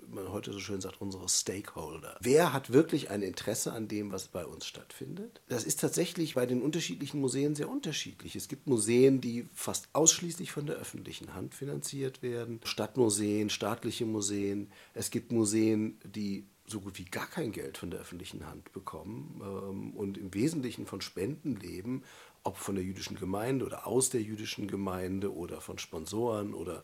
wie 0.05 0.13
man 0.13 0.31
heute 0.31 0.53
so 0.53 0.59
schön 0.59 0.81
sagt, 0.81 1.01
unsere 1.01 1.27
Stakeholder? 1.27 2.15
Wer 2.21 2.53
hat 2.53 2.71
wirklich 2.71 3.09
ein 3.09 3.23
Interesse 3.23 3.73
an 3.73 3.87
dem, 3.87 4.11
was 4.11 4.27
bei 4.27 4.45
uns 4.45 4.67
stattfindet? 4.67 5.41
Das 5.47 5.63
ist 5.63 5.79
tatsächlich 5.79 6.35
bei 6.35 6.45
den 6.45 6.61
unterschiedlichen 6.61 7.19
Museen 7.19 7.55
sehr 7.55 7.69
unterschiedlich. 7.69 8.35
Es 8.35 8.49
gibt 8.49 8.67
Museen, 8.67 9.19
die 9.19 9.47
fast 9.51 9.89
ausschließlich 9.93 10.51
von 10.51 10.67
der 10.67 10.75
öffentlichen 10.75 11.33
Hand 11.33 11.55
finanziert 11.55 12.21
werden, 12.21 12.59
Stadtmuseen, 12.63 13.49
staatliche 13.49 14.05
Museen. 14.05 14.69
Es 14.93 15.09
gibt 15.09 15.31
Museen, 15.31 15.97
die 16.03 16.45
so 16.67 16.79
gut 16.79 16.97
wie 16.99 17.05
gar 17.05 17.27
kein 17.27 17.51
Geld 17.51 17.77
von 17.77 17.91
der 17.91 17.99
öffentlichen 17.99 18.45
Hand 18.47 18.71
bekommen 18.71 19.41
ähm, 19.43 19.91
und 19.95 20.17
im 20.17 20.33
Wesentlichen 20.33 20.85
von 20.85 21.01
Spenden 21.01 21.55
leben 21.55 22.03
ob 22.43 22.57
von 22.57 22.75
der 22.75 22.83
jüdischen 22.83 23.17
Gemeinde 23.17 23.65
oder 23.65 23.87
aus 23.87 24.09
der 24.09 24.21
jüdischen 24.21 24.67
Gemeinde 24.67 25.33
oder 25.33 25.61
von 25.61 25.77
Sponsoren 25.77 26.53
oder 26.53 26.83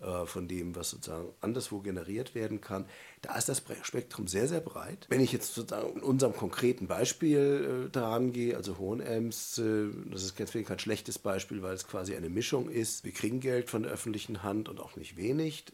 äh, 0.00 0.26
von 0.26 0.46
dem, 0.48 0.76
was 0.76 0.90
sozusagen 0.90 1.32
anderswo 1.40 1.80
generiert 1.80 2.34
werden 2.34 2.60
kann. 2.60 2.86
Da 3.22 3.36
ist 3.36 3.48
das 3.48 3.62
Spektrum 3.82 4.28
sehr, 4.28 4.46
sehr 4.46 4.60
breit. 4.60 5.06
Wenn 5.08 5.20
ich 5.20 5.32
jetzt 5.32 5.54
sozusagen 5.54 5.96
in 5.96 6.02
unserem 6.02 6.34
konkreten 6.34 6.86
Beispiel 6.86 7.86
äh, 7.86 7.90
daran 7.90 8.32
gehe, 8.32 8.56
also 8.56 8.78
Hohenems, 8.78 9.58
äh, 9.58 9.88
das 10.10 10.22
ist 10.22 10.38
deswegen 10.38 10.66
kein 10.66 10.78
schlechtes 10.78 11.18
Beispiel, 11.18 11.62
weil 11.62 11.74
es 11.74 11.86
quasi 11.86 12.14
eine 12.14 12.28
Mischung 12.28 12.68
ist. 12.68 13.04
Wir 13.04 13.12
kriegen 13.12 13.40
Geld 13.40 13.70
von 13.70 13.84
der 13.84 13.92
öffentlichen 13.92 14.42
Hand 14.42 14.68
und 14.68 14.80
auch 14.80 14.96
nicht 14.96 15.16
wenig 15.16 15.64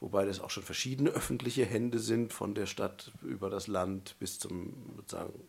wobei 0.00 0.24
das 0.24 0.40
auch 0.40 0.50
schon 0.50 0.62
verschiedene 0.62 1.10
öffentliche 1.10 1.64
Hände 1.64 1.98
sind, 1.98 2.32
von 2.32 2.54
der 2.54 2.66
Stadt 2.66 3.12
über 3.22 3.50
das 3.50 3.66
Land 3.66 4.16
bis 4.18 4.38
zum 4.38 4.94
sozusagen 4.96 5.48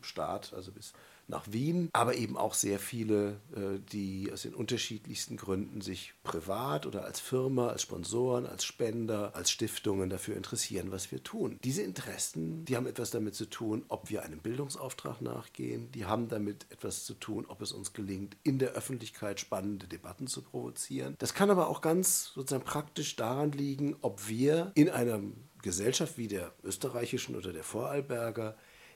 Staat, 0.00 0.52
also 0.54 0.72
bis 0.72 0.94
nach 1.28 1.50
Wien, 1.50 1.88
aber 1.92 2.14
eben 2.14 2.36
auch 2.36 2.54
sehr 2.54 2.78
viele, 2.78 3.40
äh, 3.54 3.78
die 3.92 4.30
aus 4.32 4.42
den 4.42 4.54
unterschiedlichsten 4.54 5.36
Gründen 5.36 5.80
sich 5.80 6.14
privat 6.22 6.86
oder 6.86 7.04
als 7.04 7.20
Firma, 7.20 7.68
als 7.68 7.82
Sponsoren, 7.82 8.46
als 8.46 8.64
Spender, 8.64 9.34
als 9.34 9.50
Stiftungen 9.50 10.10
dafür 10.10 10.36
interessieren, 10.36 10.90
was 10.90 11.10
wir 11.12 11.22
tun. 11.22 11.58
Diese 11.64 11.82
Interessen, 11.82 12.64
die 12.64 12.76
haben 12.76 12.86
etwas 12.86 13.10
damit 13.10 13.34
zu 13.34 13.46
tun, 13.46 13.84
ob 13.88 14.10
wir 14.10 14.22
einem 14.22 14.40
Bildungsauftrag 14.40 15.22
nachgehen, 15.22 15.90
die 15.92 16.04
haben 16.04 16.28
damit 16.28 16.66
etwas 16.70 17.04
zu 17.04 17.14
tun, 17.14 17.46
ob 17.48 17.62
es 17.62 17.72
uns 17.72 17.92
gelingt, 17.92 18.36
in 18.42 18.58
der 18.58 18.72
Öffentlichkeit 18.72 19.40
spannende 19.40 19.86
Debatten 19.86 20.26
zu 20.26 20.42
provozieren. 20.42 21.14
Das 21.18 21.34
kann 21.34 21.50
aber 21.50 21.68
auch 21.68 21.80
ganz 21.80 22.32
sozusagen 22.34 22.64
praktisch 22.64 23.16
daran 23.16 23.52
liegen, 23.52 23.96
ob 24.00 24.28
wir 24.28 24.72
in 24.74 24.90
einer 24.90 25.20
Gesellschaft 25.62 26.18
wie 26.18 26.28
der 26.28 26.52
österreichischen 26.62 27.36
oder 27.36 27.52
der 27.52 27.64
Vorarlberger 27.64 28.54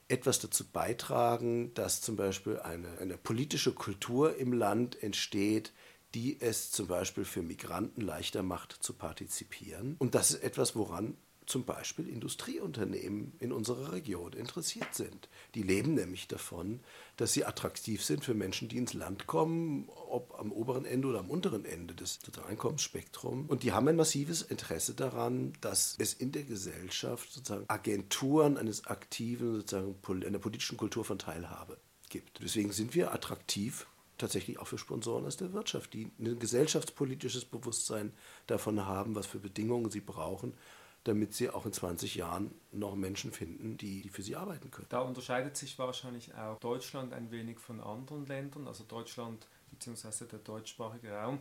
etwas 0.09 0.38
dazu 0.38 0.67
beitragen, 0.71 1.73
dass 1.75 2.00
zum 2.00 2.17
Beispiel 2.17 2.59
eine, 2.59 2.99
eine 2.99 3.19
politische 3.19 3.73
Kultur 3.73 4.37
im 4.37 4.53
Land 4.53 5.03
entsteht, 5.03 5.73
die 6.15 6.41
es 6.41 6.71
zum 6.71 6.87
Beispiel 6.87 7.25
für 7.25 7.43
Migranten 7.43 8.00
leichter 8.00 8.43
macht 8.43 8.73
zu 8.73 8.95
partizipieren. 8.95 9.97
Und 9.99 10.15
das 10.15 10.31
ist 10.31 10.43
etwas, 10.43 10.75
woran 10.75 11.19
zum 11.49 11.64
Beispiel 11.64 12.09
Industrieunternehmen 12.09 13.33
in 13.40 13.52
unserer 13.52 13.93
Region 13.93 14.33
interessiert 14.33 14.95
sind. 14.95 15.28
Die 15.55 15.62
leben 15.62 15.95
nämlich 15.95 16.28
davon, 16.28 16.81
dass 17.17 17.33
sie 17.33 17.45
attraktiv 17.45 18.05
sind 18.05 18.25
für 18.25 18.35
Menschen, 18.35 18.69
die 18.69 18.76
ins 18.76 18.95
Land 18.95 19.26
kommen, 19.26 19.88
ob 19.88 20.38
am 20.38 20.52
oberen 20.52 20.85
Ende 20.85 21.09
oder 21.09 21.21
am 21.21 21.31
unteren 21.31 21.64
Ende 21.64 21.95
des 21.95 22.21
Einkommensspektrums. 22.47 23.49
Und 23.49 23.62
die 23.62 23.73
haben 23.73 23.88
ein 23.88 23.97
massives 23.97 24.43
Interesse 24.43 24.95
daran, 24.95 25.52
dass 25.61 25.97
es 25.99 26.12
in 26.12 26.33
der 26.33 26.45
Gesellschaft 26.45 27.33
sozusagen 27.33 27.64
Agenturen 27.69 28.57
eines 28.57 28.87
aktiven, 28.87 29.57
sozusagen 29.57 29.97
einer 30.25 30.38
politischen 30.38 30.76
Kultur 30.76 31.05
von 31.05 31.19
Teilhabe 31.19 31.78
gibt. 32.11 32.40
Deswegen 32.43 32.73
sind 32.73 32.95
wir 32.95 33.12
attraktiv 33.12 33.87
tatsächlich 34.19 34.59
auch 34.59 34.67
für 34.67 34.78
Sponsoren 34.78 35.25
aus 35.25 35.37
der 35.37 35.52
Wirtschaft, 35.52 35.93
die 35.95 36.11
ein 36.19 36.38
gesellschaftspolitisches 36.38 37.45
Bewusstsein 37.45 38.12
davon 38.47 38.85
haben, 38.85 39.14
was 39.14 39.26
für 39.26 39.38
Bedingungen 39.38 39.90
sie 39.90 40.00
brauchen, 40.00 40.55
damit 41.09 41.33
sie 41.33 41.49
auch 41.49 41.65
in 41.65 41.73
20 41.73 42.17
Jahren 42.17 42.55
noch 42.71 42.95
Menschen 42.95 43.33
finden, 43.33 43.79
die, 43.79 44.09
für 44.11 44.23
sie 44.23 44.37
arbeiten 44.37 44.71
können. 44.71 44.88
Da 44.91 45.00
unterscheidet 45.00 45.57
sich 45.57 45.79
wahrscheinlich 45.79 46.35
auch 46.35 46.59
Deutschland 46.59 47.15
ein 47.15 47.31
wenig 47.31 47.59
von 47.59 47.81
anderen 47.81 48.27
Ländern, 48.27 48.69
also 48.69 48.85
Deutschland 48.85 49.47
bzw. 49.71 50.27
der 50.27 50.41
deutschsprachige 50.41 51.12
Raum, 51.12 51.38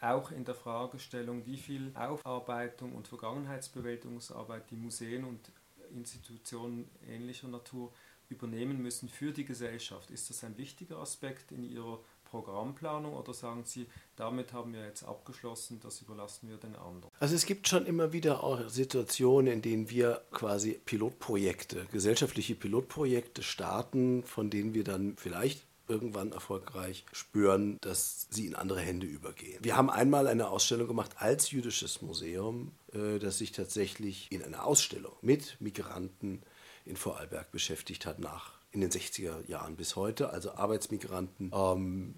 auch 0.00 0.30
in 0.30 0.44
der 0.44 0.54
Fragestellung, 0.54 1.44
wie 1.46 1.56
viel 1.56 1.90
Aufarbeitung 1.96 2.94
und 2.94 3.08
Vergangenheitsbewältigungsarbeit 3.08 4.70
die 4.70 4.76
Museen 4.76 5.24
und 5.24 5.50
Institutionen 5.92 6.88
ähnlicher 7.08 7.48
Natur 7.48 7.92
übernehmen 8.28 8.80
müssen 8.80 9.08
für 9.08 9.32
die 9.32 9.44
Gesellschaft. 9.44 10.10
Ist 10.10 10.30
das 10.30 10.44
ein 10.44 10.56
wichtiger 10.58 10.98
Aspekt 10.98 11.50
in 11.50 11.64
Ihrer 11.64 11.98
Programmplanung 12.30 13.14
oder 13.14 13.32
sagen 13.32 13.62
Sie, 13.64 13.86
damit 14.16 14.52
haben 14.52 14.72
wir 14.72 14.84
jetzt 14.84 15.04
abgeschlossen, 15.04 15.80
das 15.82 16.00
überlassen 16.00 16.48
wir 16.48 16.56
den 16.56 16.76
anderen? 16.76 17.12
Also 17.20 17.34
es 17.34 17.46
gibt 17.46 17.68
schon 17.68 17.86
immer 17.86 18.12
wieder 18.12 18.42
auch 18.42 18.68
Situationen, 18.68 19.52
in 19.52 19.62
denen 19.62 19.90
wir 19.90 20.22
quasi 20.30 20.80
Pilotprojekte, 20.84 21.86
gesellschaftliche 21.92 22.54
Pilotprojekte 22.54 23.42
starten, 23.42 24.22
von 24.24 24.50
denen 24.50 24.74
wir 24.74 24.84
dann 24.84 25.16
vielleicht 25.16 25.68
irgendwann 25.88 26.32
erfolgreich 26.32 27.04
spüren, 27.12 27.78
dass 27.80 28.26
sie 28.30 28.46
in 28.46 28.54
andere 28.54 28.80
Hände 28.80 29.06
übergehen. 29.06 29.58
Wir 29.62 29.76
haben 29.76 29.90
einmal 29.90 30.26
eine 30.26 30.48
Ausstellung 30.48 30.86
gemacht 30.86 31.12
als 31.16 31.50
jüdisches 31.50 32.02
Museum, 32.02 32.72
äh, 32.92 33.18
das 33.18 33.38
sich 33.38 33.52
tatsächlich 33.52 34.30
in 34.30 34.42
einer 34.42 34.64
Ausstellung 34.66 35.14
mit 35.22 35.56
Migranten 35.60 36.42
in 36.84 36.96
Vorarlberg 36.96 37.50
beschäftigt 37.50 38.06
hat 38.06 38.18
nach 38.18 38.57
in 38.70 38.80
den 38.80 38.90
60er 38.90 39.48
Jahren 39.48 39.76
bis 39.76 39.96
heute, 39.96 40.30
also 40.30 40.52
Arbeitsmigranten, 40.52 41.50
ähm, 41.54 42.14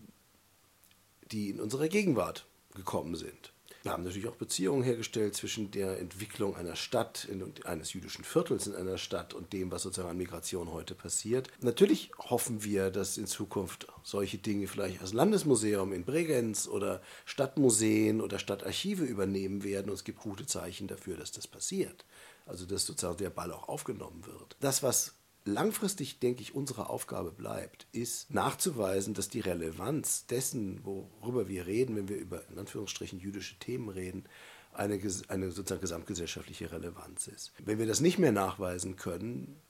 die 1.30 1.50
in 1.50 1.60
unsere 1.60 1.88
Gegenwart 1.88 2.46
gekommen 2.74 3.14
sind. 3.14 3.52
Wir 3.82 3.92
haben 3.92 4.02
natürlich 4.02 4.28
auch 4.28 4.36
Beziehungen 4.36 4.82
hergestellt 4.82 5.34
zwischen 5.34 5.70
der 5.70 5.98
Entwicklung 5.98 6.54
einer 6.54 6.76
Stadt, 6.76 7.26
eines 7.64 7.94
jüdischen 7.94 8.24
Viertels 8.24 8.66
in 8.66 8.74
einer 8.74 8.98
Stadt 8.98 9.32
und 9.32 9.54
dem, 9.54 9.70
was 9.70 9.82
sozusagen 9.82 10.10
an 10.10 10.18
Migration 10.18 10.70
heute 10.70 10.94
passiert. 10.94 11.48
Natürlich 11.62 12.10
hoffen 12.18 12.62
wir, 12.62 12.90
dass 12.90 13.16
in 13.16 13.26
Zukunft 13.26 13.86
solche 14.02 14.36
Dinge 14.36 14.66
vielleicht 14.66 15.00
als 15.00 15.14
Landesmuseum 15.14 15.94
in 15.94 16.04
Bregenz 16.04 16.68
oder 16.68 17.00
Stadtmuseen 17.24 18.20
oder 18.20 18.38
Stadtarchive 18.38 19.04
übernehmen 19.04 19.64
werden. 19.64 19.88
Und 19.88 19.94
es 19.94 20.04
gibt 20.04 20.20
gute 20.20 20.44
Zeichen 20.44 20.86
dafür, 20.86 21.16
dass 21.16 21.32
das 21.32 21.46
passiert. 21.46 22.04
Also 22.44 22.66
dass 22.66 22.84
sozusagen 22.84 23.16
der 23.16 23.30
Ball 23.30 23.50
auch 23.50 23.68
aufgenommen 23.68 24.26
wird. 24.26 24.56
Das, 24.60 24.82
was 24.82 25.14
langfristig, 25.50 26.20
denke 26.20 26.42
ich, 26.42 26.54
unsere 26.54 26.88
Aufgabe 26.88 27.30
bleibt, 27.30 27.86
ist 27.92 28.32
nachzuweisen, 28.32 29.14
dass 29.14 29.28
die 29.28 29.40
Relevanz 29.40 30.26
dessen, 30.26 30.84
worüber 30.84 31.48
wir 31.48 31.66
reden, 31.66 31.96
wenn 31.96 32.08
wir 32.08 32.16
über 32.16 32.42
in 32.50 32.58
Anführungsstrichen 32.58 33.18
jüdische 33.18 33.58
Themen 33.58 33.88
reden, 33.88 34.24
eine, 34.72 35.00
eine 35.28 35.50
sozusagen 35.50 35.80
gesamtgesellschaftliche 35.80 36.72
Relevanz 36.72 37.26
ist. 37.26 37.52
Wenn 37.64 37.78
wir 37.78 37.86
das 37.86 38.00
nicht 38.00 38.18
mehr 38.18 38.32
nachweisen 38.32 38.96
können, 38.96 39.60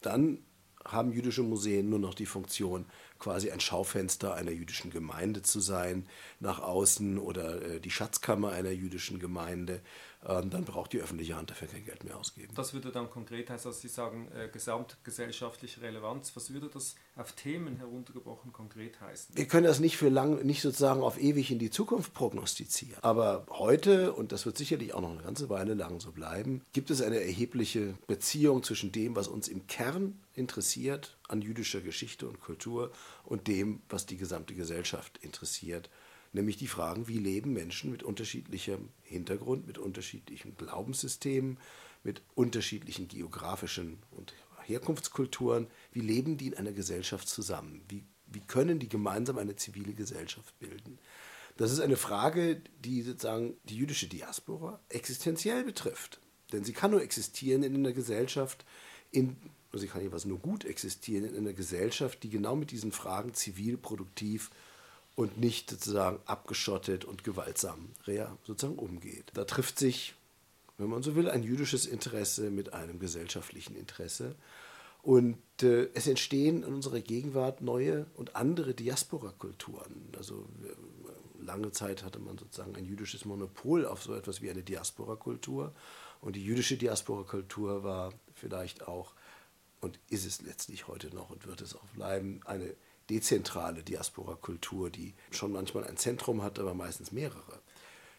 dann 0.00 0.44
haben 0.84 1.12
jüdische 1.12 1.42
Museen 1.42 1.90
nur 1.90 1.98
noch 1.98 2.14
die 2.14 2.26
Funktion, 2.26 2.86
quasi 3.18 3.50
ein 3.50 3.60
Schaufenster 3.60 4.34
einer 4.34 4.50
jüdischen 4.50 4.90
Gemeinde 4.90 5.42
zu 5.42 5.60
sein, 5.60 6.06
nach 6.40 6.60
außen 6.60 7.18
oder 7.18 7.62
äh, 7.62 7.80
die 7.80 7.90
Schatzkammer 7.90 8.50
einer 8.50 8.70
jüdischen 8.70 9.18
Gemeinde 9.18 9.82
dann 10.22 10.64
braucht 10.64 10.92
die 10.92 11.00
öffentliche 11.00 11.34
Hand 11.34 11.50
dafür 11.50 11.68
kein 11.68 11.84
Geld 11.84 12.04
mehr 12.04 12.16
ausgeben. 12.18 12.52
Das 12.54 12.74
würde 12.74 12.92
dann 12.92 13.08
konkret 13.08 13.48
heißen, 13.48 13.70
dass 13.70 13.80
Sie 13.80 13.88
sagen, 13.88 14.28
äh, 14.32 14.48
gesamtgesellschaftliche 14.48 15.80
Relevanz. 15.80 16.36
Was 16.36 16.52
würde 16.52 16.68
das 16.68 16.94
auf 17.16 17.32
Themen 17.32 17.76
heruntergebrochen 17.76 18.52
konkret 18.52 19.00
heißen? 19.00 19.34
Wir 19.34 19.46
können 19.46 19.64
das 19.64 19.80
nicht 19.80 19.96
für 19.96 20.10
lang, 20.10 20.44
nicht 20.44 20.60
sozusagen 20.60 21.02
auf 21.02 21.18
ewig 21.18 21.50
in 21.50 21.58
die 21.58 21.70
Zukunft 21.70 22.12
prognostizieren. 22.12 23.02
Aber 23.02 23.46
heute, 23.48 24.12
und 24.12 24.32
das 24.32 24.44
wird 24.44 24.58
sicherlich 24.58 24.92
auch 24.92 25.00
noch 25.00 25.10
eine 25.10 25.22
ganze 25.22 25.48
Weile 25.48 25.72
lang 25.72 26.00
so 26.00 26.12
bleiben, 26.12 26.62
gibt 26.74 26.90
es 26.90 27.00
eine 27.00 27.20
erhebliche 27.20 27.94
Beziehung 28.06 28.62
zwischen 28.62 28.92
dem, 28.92 29.16
was 29.16 29.26
uns 29.26 29.48
im 29.48 29.66
Kern 29.68 30.20
interessiert 30.34 31.16
an 31.28 31.40
jüdischer 31.40 31.80
Geschichte 31.80 32.28
und 32.28 32.40
Kultur 32.40 32.92
und 33.24 33.46
dem, 33.46 33.80
was 33.88 34.04
die 34.04 34.18
gesamte 34.18 34.54
Gesellschaft 34.54 35.18
interessiert 35.22 35.88
nämlich 36.32 36.56
die 36.56 36.66
Fragen, 36.66 37.08
wie 37.08 37.18
leben 37.18 37.52
Menschen 37.52 37.90
mit 37.90 38.02
unterschiedlichem 38.02 38.88
Hintergrund, 39.02 39.66
mit 39.66 39.78
unterschiedlichen 39.78 40.56
Glaubenssystemen, 40.56 41.58
mit 42.02 42.22
unterschiedlichen 42.34 43.08
geografischen 43.08 43.98
und 44.10 44.34
Herkunftskulturen, 44.62 45.66
wie 45.92 46.00
leben 46.00 46.36
die 46.36 46.48
in 46.48 46.54
einer 46.54 46.72
Gesellschaft 46.72 47.28
zusammen? 47.28 47.82
Wie, 47.88 48.04
wie 48.26 48.40
können 48.40 48.78
die 48.78 48.88
gemeinsam 48.88 49.38
eine 49.38 49.56
zivile 49.56 49.92
Gesellschaft 49.92 50.58
bilden? 50.58 50.98
Das 51.56 51.72
ist 51.72 51.80
eine 51.80 51.96
Frage, 51.96 52.62
die 52.84 53.02
sozusagen 53.02 53.56
die 53.64 53.76
jüdische 53.76 54.06
Diaspora 54.06 54.80
existenziell 54.88 55.64
betrifft. 55.64 56.20
Denn 56.52 56.64
sie 56.64 56.72
kann 56.72 56.90
nur 56.90 57.02
existieren 57.02 57.62
in 57.62 57.74
einer 57.74 57.92
Gesellschaft, 57.92 58.64
in, 59.10 59.36
also 59.72 59.82
sie 59.82 59.88
kann 59.88 60.02
jeweils 60.02 60.24
nur 60.24 60.38
gut 60.38 60.64
existieren 60.64 61.24
in 61.24 61.36
einer 61.36 61.52
Gesellschaft, 61.52 62.22
die 62.22 62.30
genau 62.30 62.56
mit 62.56 62.70
diesen 62.70 62.92
Fragen 62.92 63.34
zivil, 63.34 63.76
produktiv 63.76 64.50
und 65.20 65.36
nicht 65.36 65.68
sozusagen 65.68 66.18
abgeschottet 66.24 67.04
und 67.04 67.24
gewaltsam 67.24 67.90
sozusagen 68.42 68.78
umgeht. 68.78 69.26
Da 69.34 69.44
trifft 69.44 69.78
sich, 69.78 70.14
wenn 70.78 70.88
man 70.88 71.02
so 71.02 71.14
will, 71.14 71.28
ein 71.28 71.42
jüdisches 71.42 71.84
Interesse 71.84 72.50
mit 72.50 72.72
einem 72.72 72.98
gesellschaftlichen 72.98 73.76
Interesse. 73.76 74.34
Und 75.02 75.36
äh, 75.60 75.90
es 75.92 76.06
entstehen 76.06 76.62
in 76.62 76.72
unserer 76.72 77.00
Gegenwart 77.00 77.60
neue 77.60 78.06
und 78.14 78.34
andere 78.34 78.72
Diaspora-Kulturen. 78.72 80.08
Also 80.16 80.46
lange 81.38 81.70
Zeit 81.70 82.02
hatte 82.02 82.18
man 82.18 82.38
sozusagen 82.38 82.74
ein 82.76 82.86
jüdisches 82.86 83.26
Monopol 83.26 83.84
auf 83.84 84.02
so 84.02 84.14
etwas 84.14 84.40
wie 84.40 84.48
eine 84.48 84.62
Diaspora-Kultur. 84.62 85.74
Und 86.22 86.34
die 86.34 86.44
jüdische 86.44 86.78
Diaspora-Kultur 86.78 87.84
war 87.84 88.14
vielleicht 88.32 88.88
auch 88.88 89.12
und 89.82 89.98
ist 90.08 90.24
es 90.24 90.40
letztlich 90.40 90.88
heute 90.88 91.14
noch 91.14 91.28
und 91.28 91.46
wird 91.46 91.60
es 91.60 91.74
auch 91.74 91.86
bleiben, 91.94 92.40
eine 92.46 92.74
dezentrale 93.10 93.82
Diaspora-Kultur, 93.82 94.90
die 94.90 95.14
schon 95.30 95.52
manchmal 95.52 95.84
ein 95.84 95.96
Zentrum 95.96 96.42
hat, 96.42 96.58
aber 96.58 96.74
meistens 96.74 97.10
mehrere. 97.12 97.60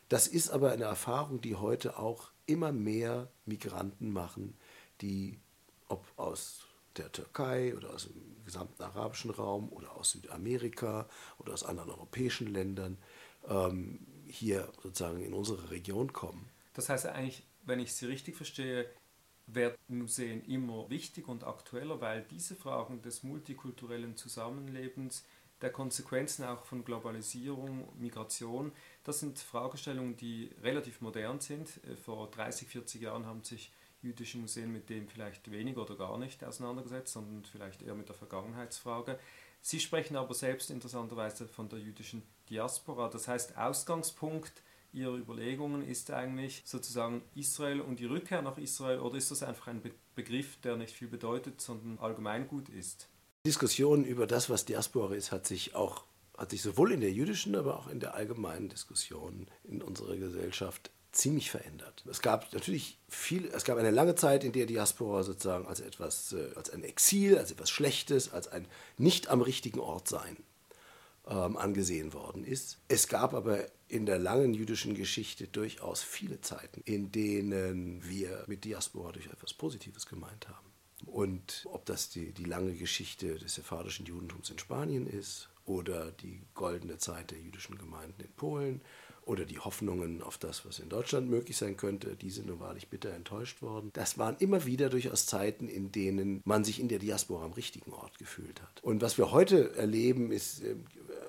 Das 0.09 0.27
ist 0.27 0.49
aber 0.49 0.71
eine 0.71 0.83
Erfahrung, 0.83 1.39
die 1.39 1.55
heute 1.55 1.97
auch 1.97 2.31
immer 2.45 2.73
mehr 2.73 3.29
Migranten 3.45 4.11
machen, 4.11 4.57
die, 4.99 5.39
ob 5.87 6.05
aus 6.17 6.67
der 6.97 7.11
Türkei 7.11 7.73
oder 7.75 7.91
aus 7.91 8.03
dem 8.03 8.43
gesamten 8.43 8.83
arabischen 8.83 9.31
Raum 9.31 9.69
oder 9.69 9.95
aus 9.95 10.11
Südamerika 10.11 11.07
oder 11.37 11.53
aus 11.53 11.63
anderen 11.63 11.89
europäischen 11.89 12.47
Ländern, 12.47 12.97
ähm, 13.47 14.05
hier 14.27 14.69
sozusagen 14.83 15.21
in 15.21 15.33
unsere 15.33 15.71
Region 15.71 16.11
kommen. 16.11 16.49
Das 16.73 16.89
heißt 16.89 17.05
eigentlich, 17.05 17.43
wenn 17.63 17.79
ich 17.79 17.93
Sie 17.93 18.05
richtig 18.05 18.35
verstehe, 18.35 18.89
werden 19.53 19.77
Museen 19.87 20.43
immer 20.45 20.89
wichtiger 20.89 21.29
und 21.29 21.43
aktueller, 21.43 21.99
weil 22.01 22.23
diese 22.23 22.55
Fragen 22.55 23.01
des 23.01 23.23
multikulturellen 23.23 24.15
Zusammenlebens, 24.15 25.25
der 25.61 25.71
Konsequenzen 25.71 26.43
auch 26.43 26.65
von 26.65 26.83
Globalisierung, 26.83 27.87
Migration, 27.99 28.71
das 29.03 29.19
sind 29.19 29.37
Fragestellungen, 29.37 30.17
die 30.17 30.49
relativ 30.63 31.01
modern 31.01 31.39
sind. 31.39 31.83
Äh, 31.85 31.95
vor 31.95 32.31
30, 32.31 32.67
40 32.67 33.01
Jahren 33.01 33.25
haben 33.25 33.43
sich 33.43 33.71
jüdische 34.01 34.39
Museen 34.39 34.71
mit 34.71 34.89
dem 34.89 35.07
vielleicht 35.07 35.51
weniger 35.51 35.83
oder 35.83 35.95
gar 35.95 36.17
nicht 36.17 36.43
auseinandergesetzt, 36.43 37.13
sondern 37.13 37.45
vielleicht 37.45 37.83
eher 37.83 37.93
mit 37.93 38.09
der 38.09 38.15
Vergangenheitsfrage. 38.15 39.19
Sie 39.61 39.79
sprechen 39.79 40.15
aber 40.15 40.33
selbst 40.33 40.71
interessanterweise 40.71 41.47
von 41.47 41.69
der 41.69 41.77
jüdischen 41.77 42.23
Diaspora. 42.49 43.09
Das 43.09 43.27
heißt, 43.27 43.57
Ausgangspunkt 43.57 44.63
Ihrer 44.93 45.15
Überlegungen 45.15 45.87
ist 45.87 46.11
eigentlich 46.11 46.63
sozusagen 46.65 47.21
Israel 47.35 47.81
und 47.81 47.99
die 47.99 48.05
Rückkehr 48.05 48.41
nach 48.41 48.57
Israel 48.57 48.99
oder 48.99 49.17
ist 49.17 49.31
das 49.31 49.43
einfach 49.43 49.67
ein 49.67 49.81
Be 49.81 49.91
Begriff, 50.13 50.57
der 50.59 50.75
nicht 50.75 50.93
viel 50.93 51.07
bedeutet, 51.07 51.61
sondern 51.61 51.97
allgemeingut 51.97 52.67
ist? 52.67 53.07
Diskussion 53.45 54.03
über 54.03 54.27
das, 54.27 54.49
was 54.49 54.65
Diaspora 54.65 55.15
ist, 55.15 55.31
hat 55.31 55.47
sich 55.47 55.73
auch 55.73 56.03
hat 56.37 56.49
sich 56.51 56.61
sowohl 56.61 56.91
in 56.91 57.01
der 57.01 57.11
jüdischen, 57.11 57.55
aber 57.55 57.79
auch 57.79 57.87
in 57.87 57.99
der 57.99 58.15
allgemeinen 58.15 58.67
Diskussion 58.67 59.47
in 59.63 59.81
unserer 59.81 60.17
Gesellschaft 60.17 60.91
ziemlich 61.11 61.51
verändert. 61.51 62.03
Es 62.09 62.21
gab 62.21 62.51
natürlich 62.53 62.97
viel, 63.07 63.45
es 63.53 63.63
gab 63.63 63.77
eine 63.77 63.91
lange 63.91 64.15
Zeit, 64.15 64.43
in 64.43 64.51
der 64.51 64.65
Diaspora 64.65 65.23
sozusagen 65.23 65.67
als 65.67 65.81
etwas, 65.81 66.33
äh, 66.33 66.49
als 66.55 66.69
ein 66.69 66.83
Exil, 66.83 67.37
als 67.37 67.51
etwas 67.51 67.69
Schlechtes, 67.69 68.33
als 68.33 68.47
ein 68.47 68.67
nicht 68.97 69.29
am 69.29 69.41
richtigen 69.41 69.79
Ort 69.79 70.07
sein 70.07 70.37
ähm, 71.27 71.57
angesehen 71.57 72.13
worden 72.13 72.43
ist. 72.43 72.79
Es 72.87 73.07
gab 73.07 73.33
aber 73.33 73.65
in 73.87 74.05
der 74.05 74.19
langen 74.19 74.53
jüdischen 74.53 74.95
Geschichte 74.95 75.47
durchaus 75.47 76.01
viele 76.01 76.41
Zeiten, 76.41 76.81
in 76.85 77.11
denen 77.11 78.07
wir 78.07 78.45
mit 78.47 78.63
Diaspora 78.63 79.11
durch 79.11 79.27
etwas 79.27 79.53
Positives 79.53 80.05
gemeint 80.05 80.47
haben. 80.47 80.71
Und 81.05 81.67
ob 81.71 81.85
das 81.85 82.09
die, 82.09 82.31
die 82.31 82.45
lange 82.45 82.73
Geschichte 82.73 83.35
des 83.37 83.55
sephardischen 83.55 84.05
Judentums 84.05 84.49
in 84.49 84.59
Spanien 84.59 85.07
ist 85.07 85.49
oder 85.65 86.11
die 86.11 86.41
goldene 86.53 86.97
Zeit 86.97 87.31
der 87.31 87.39
jüdischen 87.39 87.77
Gemeinden 87.77 88.21
in 88.21 88.31
Polen 88.33 88.81
oder 89.25 89.45
die 89.45 89.59
Hoffnungen 89.59 90.21
auf 90.21 90.37
das, 90.37 90.65
was 90.65 90.79
in 90.79 90.89
Deutschland 90.89 91.29
möglich 91.29 91.55
sein 91.55 91.77
könnte, 91.77 92.15
die 92.15 92.31
sind 92.31 92.47
nun 92.47 92.59
wahrlich 92.59 92.89
bitter 92.89 93.11
enttäuscht 93.11 93.61
worden. 93.61 93.91
Das 93.93 94.17
waren 94.17 94.35
immer 94.39 94.65
wieder 94.65 94.89
durchaus 94.89 95.25
Zeiten, 95.25 95.67
in 95.67 95.91
denen 95.91 96.41
man 96.43 96.63
sich 96.63 96.79
in 96.79 96.87
der 96.87 96.99
Diaspora 96.99 97.45
am 97.45 97.53
richtigen 97.53 97.93
Ort 97.93 98.17
gefühlt 98.17 98.61
hat. 98.61 98.83
Und 98.83 99.01
was 99.01 99.17
wir 99.17 99.31
heute 99.31 99.75
erleben, 99.75 100.31
ist 100.31 100.63
äh, 100.63 100.75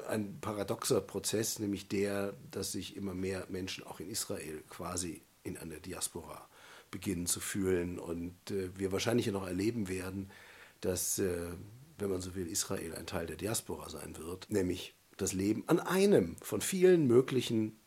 ein 0.07 0.41
paradoxer 0.41 1.01
Prozess, 1.01 1.59
nämlich 1.59 1.89
der, 1.89 2.35
dass 2.51 2.73
sich 2.73 2.97
immer 2.97 3.15
mehr 3.15 3.47
Menschen 3.49 3.85
auch 3.85 4.01
in 4.01 4.09
Israel 4.09 4.63
quasi 4.69 5.23
in 5.43 5.57
einer 5.57 5.81
Diaspora 5.81 6.49
beginnen 6.91 7.27
zu 7.27 7.41
fühlen. 7.41 7.99
Und 7.99 8.51
äh, 8.51 8.71
wir 8.79 8.93
wahrscheinlich 8.93 9.27
noch 9.29 9.47
erleben 9.47 9.89
werden, 9.89 10.31
dass, 10.81 11.19
äh, 11.19 11.53
wenn 11.99 12.11
man 12.11 12.21
so 12.21 12.35
will, 12.35 12.47
Israel 12.47 12.95
ein 12.95 13.07
Teil 13.07 13.27
der 13.27 13.37
Diaspora 13.37 13.89
sein 13.89 14.17
wird, 14.17 14.51
nämlich 14.51 14.95
das 15.17 15.33
Leben 15.33 15.65
an 15.69 15.81
einem 15.81 16.37
von 16.41 16.61
vielen 16.61 17.07
möglichen 17.07 17.79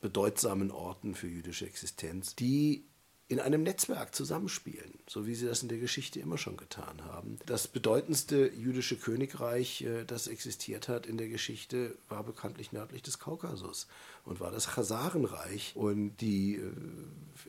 bedeutsamen 0.00 0.70
Orten 0.70 1.14
für 1.14 1.28
jüdische 1.28 1.66
Existenz, 1.66 2.34
die 2.34 2.84
in 3.32 3.40
einem 3.40 3.62
Netzwerk 3.62 4.14
zusammenspielen, 4.14 4.92
so 5.08 5.26
wie 5.26 5.34
sie 5.34 5.46
das 5.46 5.62
in 5.62 5.68
der 5.68 5.78
Geschichte 5.78 6.20
immer 6.20 6.36
schon 6.36 6.58
getan 6.58 7.02
haben. 7.06 7.38
Das 7.46 7.66
bedeutendste 7.66 8.52
jüdische 8.54 8.96
Königreich, 8.96 9.82
äh, 9.82 10.04
das 10.04 10.26
existiert 10.28 10.88
hat 10.88 11.06
in 11.06 11.16
der 11.16 11.28
Geschichte, 11.28 11.96
war 12.10 12.22
bekanntlich 12.24 12.72
nördlich 12.72 13.00
des 13.02 13.18
Kaukasus 13.18 13.88
und 14.26 14.40
war 14.40 14.50
das 14.50 14.66
Chasarenreich. 14.66 15.72
Und 15.74 16.18
die 16.20 16.56
äh, 16.56 16.72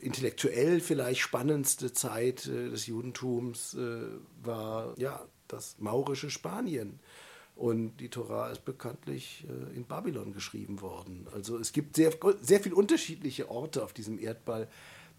intellektuell 0.00 0.80
vielleicht 0.80 1.20
spannendste 1.20 1.92
Zeit 1.92 2.46
äh, 2.46 2.70
des 2.70 2.86
Judentums 2.86 3.76
war 4.42 4.94
ja 4.98 5.22
das 5.48 5.76
maurische 5.78 6.30
Spanien. 6.30 6.98
Und 7.56 7.98
die 7.98 8.08
Tora 8.08 8.50
ist 8.50 8.64
bekanntlich 8.64 9.46
in 9.74 9.84
Babylon 9.84 10.32
geschrieben 10.32 10.80
worden. 10.80 11.26
Also 11.32 11.58
es 11.58 11.72
gibt 11.72 11.94
sehr, 11.96 12.12
sehr 12.40 12.60
viele 12.60 12.74
unterschiedliche 12.74 13.48
Orte 13.48 13.84
auf 13.84 13.92
diesem 13.92 14.18
Erdball, 14.18 14.68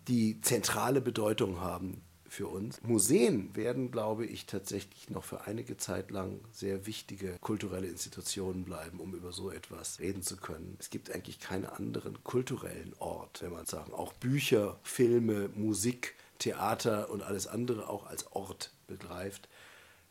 die 0.07 0.41
zentrale 0.41 1.01
Bedeutung 1.01 1.59
haben 1.59 2.01
für 2.27 2.47
uns. 2.47 2.81
Museen 2.81 3.55
werden, 3.55 3.91
glaube 3.91 4.25
ich, 4.25 4.45
tatsächlich 4.45 5.09
noch 5.09 5.23
für 5.23 5.45
einige 5.45 5.77
Zeit 5.77 6.11
lang 6.11 6.41
sehr 6.51 6.85
wichtige 6.85 7.37
kulturelle 7.39 7.87
Institutionen 7.87 8.65
bleiben, 8.65 8.99
um 8.99 9.13
über 9.13 9.31
so 9.31 9.51
etwas 9.51 9.99
reden 9.99 10.21
zu 10.21 10.37
können. 10.37 10.75
Es 10.79 10.89
gibt 10.89 11.11
eigentlich 11.11 11.39
keinen 11.39 11.65
anderen 11.65 12.23
kulturellen 12.23 12.93
Ort, 12.99 13.41
wenn 13.41 13.53
man 13.53 13.65
sagen, 13.65 13.93
auch 13.93 14.13
Bücher, 14.13 14.79
Filme, 14.83 15.49
Musik, 15.55 16.15
Theater 16.39 17.09
und 17.09 17.23
alles 17.23 17.47
andere 17.47 17.89
auch 17.89 18.05
als 18.05 18.31
Ort 18.33 18.71
begreift. 18.87 19.47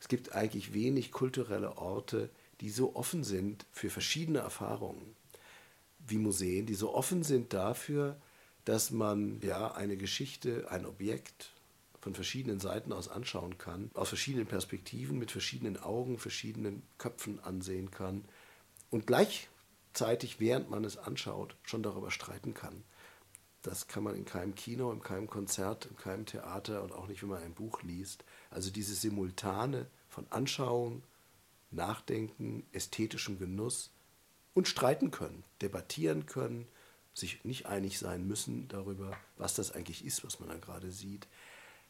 Es 0.01 0.09
gibt 0.09 0.33
eigentlich 0.33 0.73
wenig 0.73 1.13
kulturelle 1.13 1.77
Orte, 1.77 2.31
die 2.61 2.71
so 2.71 2.97
offen 2.97 3.25
sind 3.25 3.67
für 3.73 3.91
verschiedene 3.91 4.39
Erfahrungen 4.39 5.15
wie 6.07 6.19
Museen, 6.19 6.67
die 6.67 6.75
so 6.75 6.95
offen 6.95 7.23
sind 7.23 7.53
dafür, 7.53 8.17
dass 8.65 8.91
man 8.91 9.41
ja 9.43 9.73
eine 9.73 9.97
Geschichte, 9.97 10.71
ein 10.71 10.87
Objekt 10.87 11.51
von 12.01 12.15
verschiedenen 12.15 12.61
Seiten 12.61 12.93
aus 12.93 13.09
anschauen 13.09 13.57
kann, 13.59 13.91
aus 13.95 14.09
verschiedenen 14.09 14.47
Perspektiven, 14.47 15.19
mit 15.19 15.31
verschiedenen 15.31 15.79
Augen, 15.79 16.19
verschiedenen 16.19 16.83
Köpfen 16.99 17.41
ansehen 17.41 17.91
kann 17.91 18.25
und 18.91 19.07
gleichzeitig, 19.07 20.39
während 20.41 20.71
man 20.71 20.85
es 20.85 20.99
anschaut, 20.99 21.57
schon 21.63 21.83
darüber 21.83 22.11
streiten 22.11 22.55
kann. 22.55 22.85
Das 23.63 23.87
kann 23.87 24.03
man 24.03 24.15
in 24.15 24.27
keinem 24.27 24.55
Kino, 24.55 24.93
in 24.93 25.01
keinem 25.01 25.27
Konzert, 25.27 25.87
in 25.87 25.97
keinem 25.97 26.27
Theater 26.27 26.83
und 26.83 26.93
auch 26.93 27.07
nicht, 27.07 27.23
wenn 27.23 27.31
man 27.31 27.43
ein 27.43 27.55
Buch 27.55 27.83
liest. 27.83 28.23
Also 28.51 28.71
dieses 28.71 29.01
Simultane 29.01 29.87
von 30.11 30.27
Anschauung, 30.29 31.03
Nachdenken, 31.71 32.67
ästhetischem 32.73 33.39
Genuss 33.39 33.91
und 34.53 34.69
streiten 34.69 35.11
können, 35.11 35.45
debattieren 35.63 36.27
können, 36.27 36.69
sich 37.15 37.45
nicht 37.45 37.67
einig 37.67 37.99
sein 37.99 38.27
müssen 38.27 38.69
darüber, 38.69 39.17
was 39.37 39.55
das 39.55 39.73
eigentlich 39.73 40.05
ist, 40.05 40.25
was 40.25 40.41
man 40.41 40.49
da 40.49 40.57
gerade 40.57 40.91
sieht. 40.91 41.27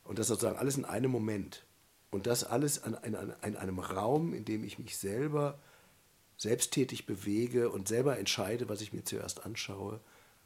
Und 0.05 0.19
das 0.19 0.29
sozusagen 0.29 0.59
alles 0.59 0.77
in 0.77 0.85
einem 0.85 1.11
Moment. 1.11 1.65
Und 2.11 2.27
das 2.27 2.45
alles 2.45 2.77
in, 2.77 2.95
in, 3.03 3.17
in 3.43 3.57
einem 3.57 3.79
Raum, 3.79 4.35
in 4.35 4.45
dem 4.45 4.63
ich 4.63 4.79
mich 4.79 4.97
selber 4.97 5.59
selbsttätig 6.37 7.07
bewege 7.07 7.71
und 7.71 7.89
selber 7.89 8.19
entscheide, 8.19 8.69
was 8.69 8.83
ich 8.83 8.93
mir 8.93 9.05
zuerst 9.05 9.47
anschaue. 9.47 10.01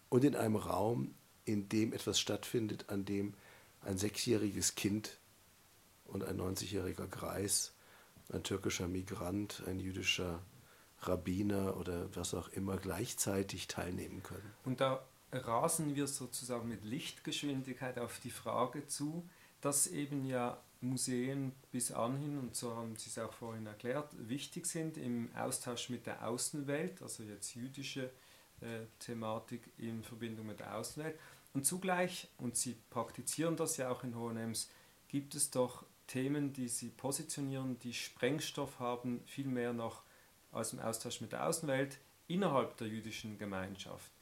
Und 0.08 0.24
in 0.24 0.36
einem 0.36 0.56
Raum, 0.56 1.14
in 1.44 1.68
dem 1.68 1.92
etwas 1.92 2.20
stattfindet, 2.20 2.86
an 2.88 3.04
dem 3.04 3.34
ein 3.82 3.98
sechsjähriges 3.98 4.76
Kind 4.76 5.18
und 6.04 6.24
ein 6.24 6.38
90-jähriger 6.38 7.06
Greis, 7.06 7.72
ein 8.32 8.42
türkischer 8.42 8.86
Migrant, 8.86 9.62
ein 9.66 9.80
jüdischer 9.80 10.40
Rabbiner 11.02 11.76
oder 11.76 12.14
was 12.14 12.34
auch 12.34 12.48
immer 12.48 12.76
gleichzeitig 12.76 13.68
teilnehmen 13.68 14.22
können. 14.22 14.52
Und 14.64 14.80
da 14.80 15.04
rasen 15.32 15.94
wir 15.94 16.06
sozusagen 16.06 16.68
mit 16.68 16.84
Lichtgeschwindigkeit 16.84 17.98
auf 17.98 18.18
die 18.20 18.30
Frage 18.30 18.86
zu, 18.86 19.28
dass 19.60 19.86
eben 19.86 20.24
ja 20.24 20.60
Museen 20.80 21.52
bis 21.72 21.90
anhin, 21.90 22.38
und 22.38 22.54
so 22.54 22.74
haben 22.76 22.96
Sie 22.96 23.10
es 23.10 23.18
auch 23.18 23.32
vorhin 23.32 23.66
erklärt, 23.66 24.14
wichtig 24.28 24.66
sind 24.66 24.96
im 24.96 25.30
Austausch 25.34 25.88
mit 25.90 26.06
der 26.06 26.26
Außenwelt, 26.26 27.02
also 27.02 27.24
jetzt 27.24 27.54
jüdische 27.54 28.10
äh, 28.60 28.86
Thematik 29.00 29.62
in 29.76 30.04
Verbindung 30.04 30.46
mit 30.46 30.60
der 30.60 30.76
Außenwelt. 30.76 31.18
Und 31.52 31.66
zugleich, 31.66 32.28
und 32.38 32.56
Sie 32.56 32.76
praktizieren 32.90 33.56
das 33.56 33.76
ja 33.76 33.90
auch 33.90 34.04
in 34.04 34.14
Hohenems, 34.16 34.70
gibt 35.08 35.34
es 35.34 35.50
doch 35.50 35.84
Themen, 36.06 36.52
die 36.52 36.68
Sie 36.68 36.90
positionieren, 36.90 37.78
die 37.80 37.94
Sprengstoff 37.94 38.78
haben, 38.78 39.22
vielmehr 39.26 39.72
noch 39.72 40.02
aus 40.52 40.70
dem 40.70 40.80
Austausch 40.80 41.20
mit 41.20 41.32
der 41.32 41.46
Außenwelt 41.46 41.98
innerhalb 42.26 42.76
der 42.76 42.88
jüdischen 42.88 43.38
Gemeinschaft. 43.38 44.12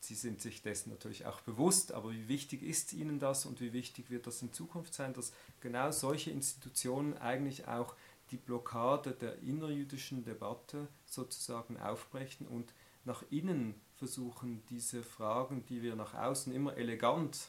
Sie 0.00 0.14
sind 0.14 0.42
sich 0.42 0.60
dessen 0.60 0.90
natürlich 0.90 1.24
auch 1.24 1.40
bewusst, 1.40 1.92
aber 1.92 2.12
wie 2.12 2.28
wichtig 2.28 2.62
ist 2.62 2.92
Ihnen 2.92 3.18
das 3.18 3.46
und 3.46 3.60
wie 3.60 3.72
wichtig 3.72 4.10
wird 4.10 4.26
das 4.26 4.42
in 4.42 4.52
Zukunft 4.52 4.92
sein, 4.92 5.14
dass 5.14 5.32
genau 5.60 5.90
solche 5.92 6.30
Institutionen 6.30 7.16
eigentlich 7.16 7.66
auch 7.68 7.94
die 8.30 8.36
Blockade 8.36 9.12
der 9.12 9.38
innerjüdischen 9.38 10.24
Debatte 10.24 10.88
sozusagen 11.06 11.78
aufbrechen 11.78 12.46
und 12.46 12.74
nach 13.04 13.22
innen 13.30 13.74
versuchen, 13.96 14.62
diese 14.68 15.02
Fragen, 15.02 15.64
die 15.66 15.82
wir 15.82 15.96
nach 15.96 16.14
außen 16.14 16.52
immer 16.52 16.76
elegant 16.76 17.48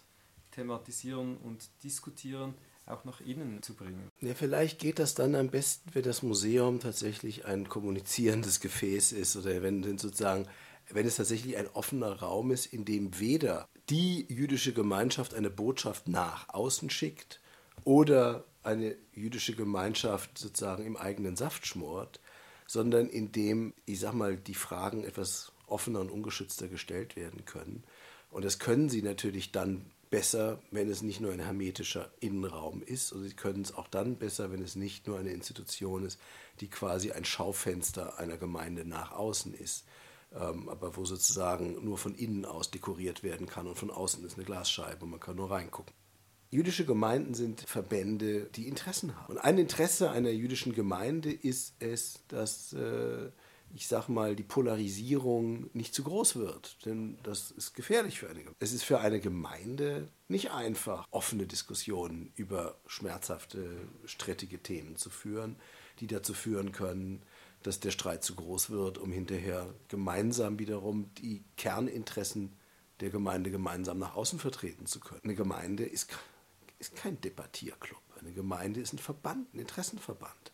thematisieren 0.51 1.37
und 1.37 1.67
diskutieren, 1.83 2.53
auch 2.85 3.03
nach 3.03 3.21
innen 3.21 3.63
zu 3.63 3.73
bringen. 3.73 4.11
Ja, 4.21 4.33
vielleicht 4.35 4.79
geht 4.79 4.99
das 4.99 5.15
dann 5.15 5.35
am 5.35 5.49
besten, 5.49 5.89
wenn 5.93 6.03
das 6.03 6.21
Museum 6.21 6.79
tatsächlich 6.79 7.45
ein 7.45 7.67
kommunizierendes 7.67 8.59
Gefäß 8.59 9.11
ist 9.11 9.35
oder 9.35 9.61
wenn 9.63 9.97
sozusagen, 9.97 10.47
wenn 10.89 11.07
es 11.07 11.15
tatsächlich 11.15 11.57
ein 11.57 11.67
offener 11.67 12.19
Raum 12.19 12.51
ist, 12.51 12.67
in 12.67 12.85
dem 12.85 13.19
weder 13.19 13.67
die 13.89 14.25
jüdische 14.29 14.73
Gemeinschaft 14.73 15.33
eine 15.33 15.49
Botschaft 15.49 16.07
nach 16.07 16.49
außen 16.49 16.89
schickt 16.89 17.39
oder 17.83 18.45
eine 18.63 18.95
jüdische 19.13 19.55
Gemeinschaft 19.55 20.37
sozusagen 20.37 20.85
im 20.85 20.97
eigenen 20.97 21.35
Saft 21.35 21.65
schmort, 21.67 22.19
sondern 22.67 23.09
in 23.09 23.31
dem, 23.31 23.73
ich 23.85 23.99
sag 23.99 24.13
mal, 24.13 24.37
die 24.37 24.55
Fragen 24.55 25.03
etwas 25.03 25.51
offener 25.67 26.01
und 26.01 26.09
ungeschützter 26.09 26.67
gestellt 26.67 27.15
werden 27.15 27.45
können. 27.45 27.83
Und 28.31 28.43
das 28.43 28.59
können 28.59 28.89
sie 28.89 29.01
natürlich 29.01 29.51
dann 29.51 29.85
besser, 30.09 30.59
wenn 30.71 30.89
es 30.89 31.01
nicht 31.01 31.21
nur 31.21 31.31
ein 31.31 31.39
hermetischer 31.39 32.11
Innenraum 32.19 32.81
ist. 32.83 33.11
Und 33.11 33.23
sie 33.23 33.33
können 33.33 33.61
es 33.61 33.73
auch 33.73 33.87
dann 33.87 34.17
besser, 34.17 34.51
wenn 34.51 34.61
es 34.61 34.75
nicht 34.75 35.07
nur 35.07 35.19
eine 35.19 35.31
Institution 35.31 36.05
ist, 36.05 36.19
die 36.59 36.69
quasi 36.69 37.11
ein 37.11 37.25
Schaufenster 37.25 38.17
einer 38.19 38.37
Gemeinde 38.37 38.85
nach 38.85 39.11
außen 39.11 39.53
ist, 39.53 39.85
ähm, 40.33 40.69
aber 40.69 40.95
wo 40.95 41.05
sozusagen 41.05 41.83
nur 41.83 41.97
von 41.97 42.15
innen 42.15 42.45
aus 42.45 42.71
dekoriert 42.71 43.23
werden 43.23 43.47
kann 43.47 43.67
und 43.67 43.77
von 43.77 43.91
außen 43.91 44.25
ist 44.25 44.35
eine 44.35 44.45
Glasscheibe 44.45 45.05
und 45.05 45.11
man 45.11 45.19
kann 45.19 45.35
nur 45.35 45.51
reingucken. 45.51 45.93
Jüdische 46.51 46.85
Gemeinden 46.85 47.33
sind 47.33 47.61
Verbände, 47.61 48.45
die 48.55 48.67
Interessen 48.67 49.15
haben. 49.17 49.33
Und 49.33 49.39
ein 49.39 49.57
Interesse 49.57 50.11
einer 50.11 50.29
jüdischen 50.29 50.73
Gemeinde 50.73 51.31
ist 51.31 51.73
es, 51.79 52.21
dass 52.29 52.71
äh, 52.73 53.29
ich 53.75 53.87
sag 53.89 54.07
mal, 54.07 54.37
die 54.37 54.43
Polarisierung 54.43 55.69
nicht 55.73 55.93
zu 55.93 56.03
groß 56.03 56.37
wird. 56.37 56.85
Denn 56.85 57.19
das 57.23 57.51
ist 57.51 57.73
gefährlich 57.73 58.19
für 58.19 58.27
eine 58.29 58.39
Gemeinde. 58.39 58.55
Es 58.59 58.71
ist 58.71 58.83
für 58.83 59.01
eine 59.01 59.19
Gemeinde 59.19 60.07
nicht 60.29 60.51
einfach, 60.51 61.05
offene 61.11 61.45
Diskussionen 61.45 62.31
über 62.35 62.77
schmerzhafte, 62.87 63.69
strittige 64.05 64.59
Themen 64.59 64.95
zu 64.95 65.09
führen, 65.09 65.57
die 65.99 66.07
dazu 66.07 66.33
führen 66.33 66.71
können, 66.71 67.21
dass 67.63 67.81
der 67.81 67.91
Streit 67.91 68.23
zu 68.23 68.35
groß 68.35 68.69
wird, 68.69 68.97
um 68.97 69.11
hinterher 69.11 69.67
gemeinsam 69.89 70.57
wiederum 70.57 71.13
die 71.15 71.43
Kerninteressen 71.57 72.53
der 73.01 73.09
Gemeinde 73.09 73.51
gemeinsam 73.51 73.99
nach 73.99 74.15
außen 74.15 74.39
vertreten 74.39 74.85
zu 74.85 75.01
können. 75.01 75.21
Eine 75.25 75.35
Gemeinde 75.35 75.83
ist, 75.83 76.15
ist 76.79 76.95
kein 76.95 77.19
Debattierclub. 77.19 78.01
Eine 78.21 78.31
Gemeinde 78.31 78.79
ist 78.79 78.93
ein 78.93 78.99
Verband, 78.99 79.53
ein 79.53 79.59
Interessenverband. 79.59 80.53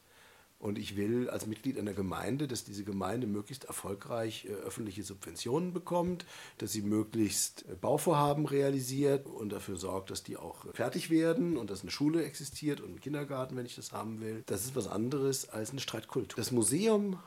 Und 0.62 0.78
ich 0.78 0.96
will 0.96 1.28
als 1.28 1.48
Mitglied 1.48 1.80
einer 1.80 1.94
Gemeinde, 1.94 2.48
dass 2.48 2.64
diese 2.64 2.84
Gemeinde 2.84 3.26
möglichst 3.26 3.64
erfolgreich 3.66 4.46
äh, 4.46 4.54
öffentliche 4.54 5.02
Subventionen 5.02 5.74
bekommt, 5.74 6.26
dass 6.60 6.72
sie 6.72 6.84
möglichst 6.84 7.66
äh, 7.68 7.74
Bauvorhaben 7.74 8.46
realisiert 8.46 9.26
und 9.26 9.52
dafür 9.52 9.78
sorgt, 9.78 10.12
dass 10.12 10.22
die 10.22 10.38
auch 10.38 10.72
fertig 10.76 11.10
werden 11.10 11.58
und 11.58 11.72
dass 11.72 11.82
eine 11.82 11.90
Schule 11.90 12.24
existiert 12.24 12.80
und 12.80 12.94
ein 12.94 13.02
Kindergarten, 13.02 13.58
wenn 13.58 13.66
ich 13.66 13.76
das 13.76 13.92
haben 13.92 14.22
will. 14.22 14.44
Das 14.46 14.64
ist 14.64 14.76
was 14.76 14.88
anderes 14.88 15.50
als 15.50 15.72
eine 15.72 15.80
Streitkultur. 15.80 16.38
Das 16.38 16.52
Museum 16.52 17.18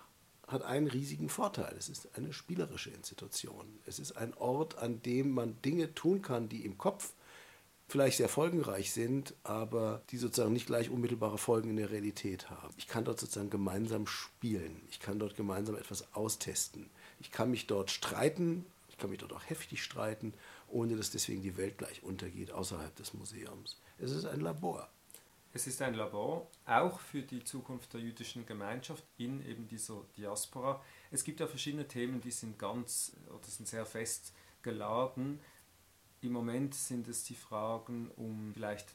hat 0.46 0.62
einen 0.62 0.86
riesigen 0.86 1.28
Vorteil. 1.28 1.74
Es 1.76 1.88
ist 1.88 2.16
eine 2.16 2.32
spielerische 2.32 2.90
Institution. 2.90 3.66
Es 3.84 3.98
ist 3.98 4.12
ein 4.12 4.32
Ort, 4.34 4.78
an 4.78 5.02
dem 5.02 5.32
man 5.32 5.60
Dinge 5.62 5.92
tun 5.94 6.22
kann, 6.22 6.48
die 6.48 6.64
im 6.64 6.78
Kopf 6.78 7.14
vielleicht 7.88 8.16
sehr 8.16 8.28
folgenreich 8.28 8.92
sind, 8.92 9.34
aber 9.42 10.02
die 10.10 10.16
sozusagen 10.16 10.52
nicht 10.52 10.66
gleich 10.66 10.90
unmittelbare 10.90 11.38
Folgen 11.38 11.70
in 11.70 11.76
der 11.76 11.90
Realität 11.90 12.50
haben. 12.50 12.74
Ich 12.76 12.88
kann 12.88 13.04
dort 13.04 13.20
sozusagen 13.20 13.50
gemeinsam 13.50 14.06
spielen. 14.06 14.82
Ich 14.90 15.00
kann 15.00 15.18
dort 15.18 15.36
gemeinsam 15.36 15.76
etwas 15.76 16.14
austesten. 16.14 16.90
Ich 17.20 17.30
kann 17.30 17.50
mich 17.50 17.66
dort 17.66 17.90
streiten. 17.90 18.66
Ich 18.88 18.98
kann 18.98 19.10
mich 19.10 19.18
dort 19.18 19.32
auch 19.32 19.48
heftig 19.48 19.82
streiten 19.82 20.34
ohne 20.74 20.96
dass 20.96 21.10
deswegen 21.10 21.40
die 21.40 21.56
Welt 21.56 21.78
gleich 21.78 22.02
untergeht 22.02 22.50
außerhalb 22.50 22.94
des 22.96 23.14
Museums. 23.14 23.80
Es 23.98 24.10
ist 24.10 24.26
ein 24.26 24.40
Labor. 24.40 24.88
Es 25.52 25.68
ist 25.68 25.80
ein 25.82 25.94
Labor, 25.94 26.48
auch 26.66 26.98
für 26.98 27.22
die 27.22 27.44
Zukunft 27.44 27.94
der 27.94 28.00
jüdischen 28.00 28.44
Gemeinschaft 28.44 29.04
in 29.16 29.46
eben 29.46 29.68
dieser 29.68 30.02
Diaspora. 30.16 30.82
Es 31.12 31.22
gibt 31.22 31.38
ja 31.38 31.46
verschiedene 31.46 31.86
Themen, 31.86 32.20
die 32.20 32.32
sind 32.32 32.58
ganz 32.58 33.12
oder 33.28 33.46
sind 33.46 33.68
sehr 33.68 33.86
fest 33.86 34.32
geladen. 34.62 35.38
Im 36.24 36.32
Moment 36.32 36.74
sind 36.74 37.06
es 37.06 37.22
die 37.24 37.34
Fragen 37.34 38.10
um 38.16 38.52
vielleicht 38.54 38.94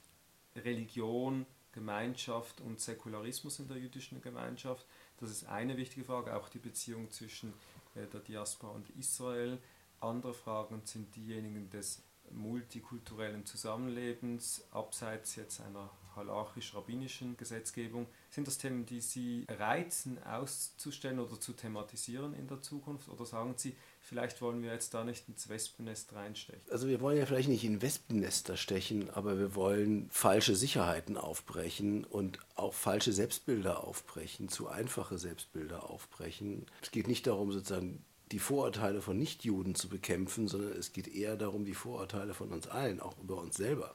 Religion, 0.55 1.45
Gemeinschaft 1.71 2.59
und 2.59 2.79
Säkularismus 2.79 3.59
in 3.59 3.67
der 3.67 3.77
jüdischen 3.77 4.19
Gemeinschaft. 4.19 4.83
Das 5.19 5.29
ist 5.29 5.43
eine 5.47 5.77
wichtige 5.77 6.03
Frage, 6.03 6.35
auch 6.35 6.49
die 6.49 6.57
Beziehung 6.57 7.11
zwischen 7.11 7.53
äh, 7.93 8.07
der 8.07 8.21
Diaspora 8.21 8.71
und 8.73 8.89
Israel. 8.97 9.59
Andere 9.99 10.33
Fragen 10.33 10.81
sind 10.85 11.15
diejenigen 11.15 11.69
des 11.69 12.01
multikulturellen 12.31 13.45
Zusammenlebens, 13.45 14.63
abseits 14.71 15.35
jetzt 15.35 15.61
einer 15.61 15.91
halachisch-rabbinischen 16.15 17.37
Gesetzgebung. 17.37 18.07
Sind 18.31 18.47
das 18.47 18.57
Themen, 18.57 18.87
die 18.87 19.01
Sie 19.01 19.45
reizen, 19.47 20.21
auszustellen 20.23 21.19
oder 21.19 21.39
zu 21.39 21.53
thematisieren 21.53 22.33
in 22.33 22.47
der 22.47 22.63
Zukunft? 22.63 23.07
Oder 23.07 23.25
sagen 23.25 23.53
Sie, 23.55 23.75
vielleicht 24.09 24.41
wollen 24.41 24.63
wir 24.63 24.73
jetzt 24.73 24.95
da 24.95 25.03
nicht 25.03 25.29
ins 25.29 25.49
Wespennest 25.49 26.13
reinstechen? 26.13 26.61
Also 26.71 26.87
wir 26.87 26.99
wollen 26.99 27.17
ja 27.17 27.27
vielleicht 27.27 27.47
nicht 27.47 27.63
in 27.63 27.81
Wespennester 27.81 28.57
stechen, 28.57 29.11
aber 29.11 29.37
wir 29.37 29.53
wollen 29.53 30.09
falsche 30.09 30.55
Sicherheiten 30.55 31.15
aufbrechen 31.15 32.05
und 32.05 32.39
auch 32.55 32.73
falsche 32.73 33.13
Selbstbilder 33.13 33.83
aufbrechen, 33.83 34.49
zu 34.49 34.67
einfache 34.67 35.19
Selbstbilder 35.19 35.89
aufbrechen. 35.89 36.65
Es 36.81 36.89
geht 36.89 37.07
nicht 37.07 37.27
darum, 37.27 37.51
sozusagen 37.51 38.03
die 38.31 38.39
Vorurteile 38.39 39.01
von 39.01 39.17
Nichtjuden 39.17 39.75
zu 39.75 39.89
bekämpfen, 39.89 40.47
sondern 40.47 40.71
es 40.73 40.91
geht 40.91 41.07
eher 41.07 41.35
darum, 41.35 41.63
die 41.63 41.75
Vorurteile 41.75 42.33
von 42.33 42.51
uns 42.51 42.67
allen, 42.67 42.99
auch 42.99 43.15
über 43.21 43.37
uns 43.37 43.57
selber, 43.57 43.93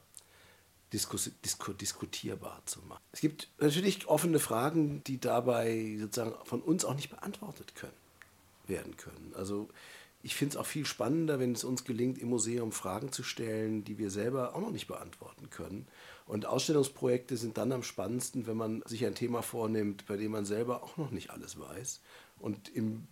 diskus 0.92 1.29
disku 1.44 1.72
diskutierbar 1.72 2.62
zu 2.66 2.81
machen. 2.83 3.03
Es 3.11 3.20
gibt 3.20 3.48
natürlich 3.59 4.07
offene 4.07 4.38
Fragen, 4.38 5.03
die 5.05 5.18
dabei 5.18 5.96
sozusagen 5.98 6.35
von 6.44 6.62
uns 6.62 6.85
auch 6.85 6.94
nicht 6.94 7.11
beantwortet 7.11 7.74
können, 7.74 7.92
werden 8.68 8.96
können. 8.96 9.33
Also 9.37 9.68
ich 10.25 10.35
finde 10.35 10.55
es 10.55 10.57
auch 10.57 10.67
viel 10.67 10.87
spannender, 10.87 11.39
wenn 11.39 11.53
es 11.53 11.65
uns 11.65 11.85
gelingt, 11.85 12.19
im 12.19 12.31
Museum 12.31 12.73
Fragen 12.73 13.13
zu 13.13 13.23
stellen, 13.23 13.85
die 13.85 13.99
wir 13.99 14.11
selber 14.11 14.55
auch 14.55 14.61
noch 14.61 14.71
nicht 14.71 14.87
beantworten 14.87 15.51
können. 15.51 15.87
Und 16.27 16.47
Ausstellungsprojekte 16.47 17.37
sind 17.37 17.59
dann 17.59 17.73
am 17.73 17.83
spannendsten, 17.83 18.47
wenn 18.47 18.57
man 18.57 18.83
sich 18.87 19.05
ein 19.05 19.15
Thema 19.15 19.43
vornimmt, 19.43 20.07
bei 20.07 20.17
dem 20.17 20.33
man 20.33 20.47
selber 20.47 20.83
auch 20.83 20.97
noch 20.97 21.11
nicht 21.11 21.31
alles 21.31 21.59
weiß 21.59 22.01
und 22.39 22.69
im 22.71 23.07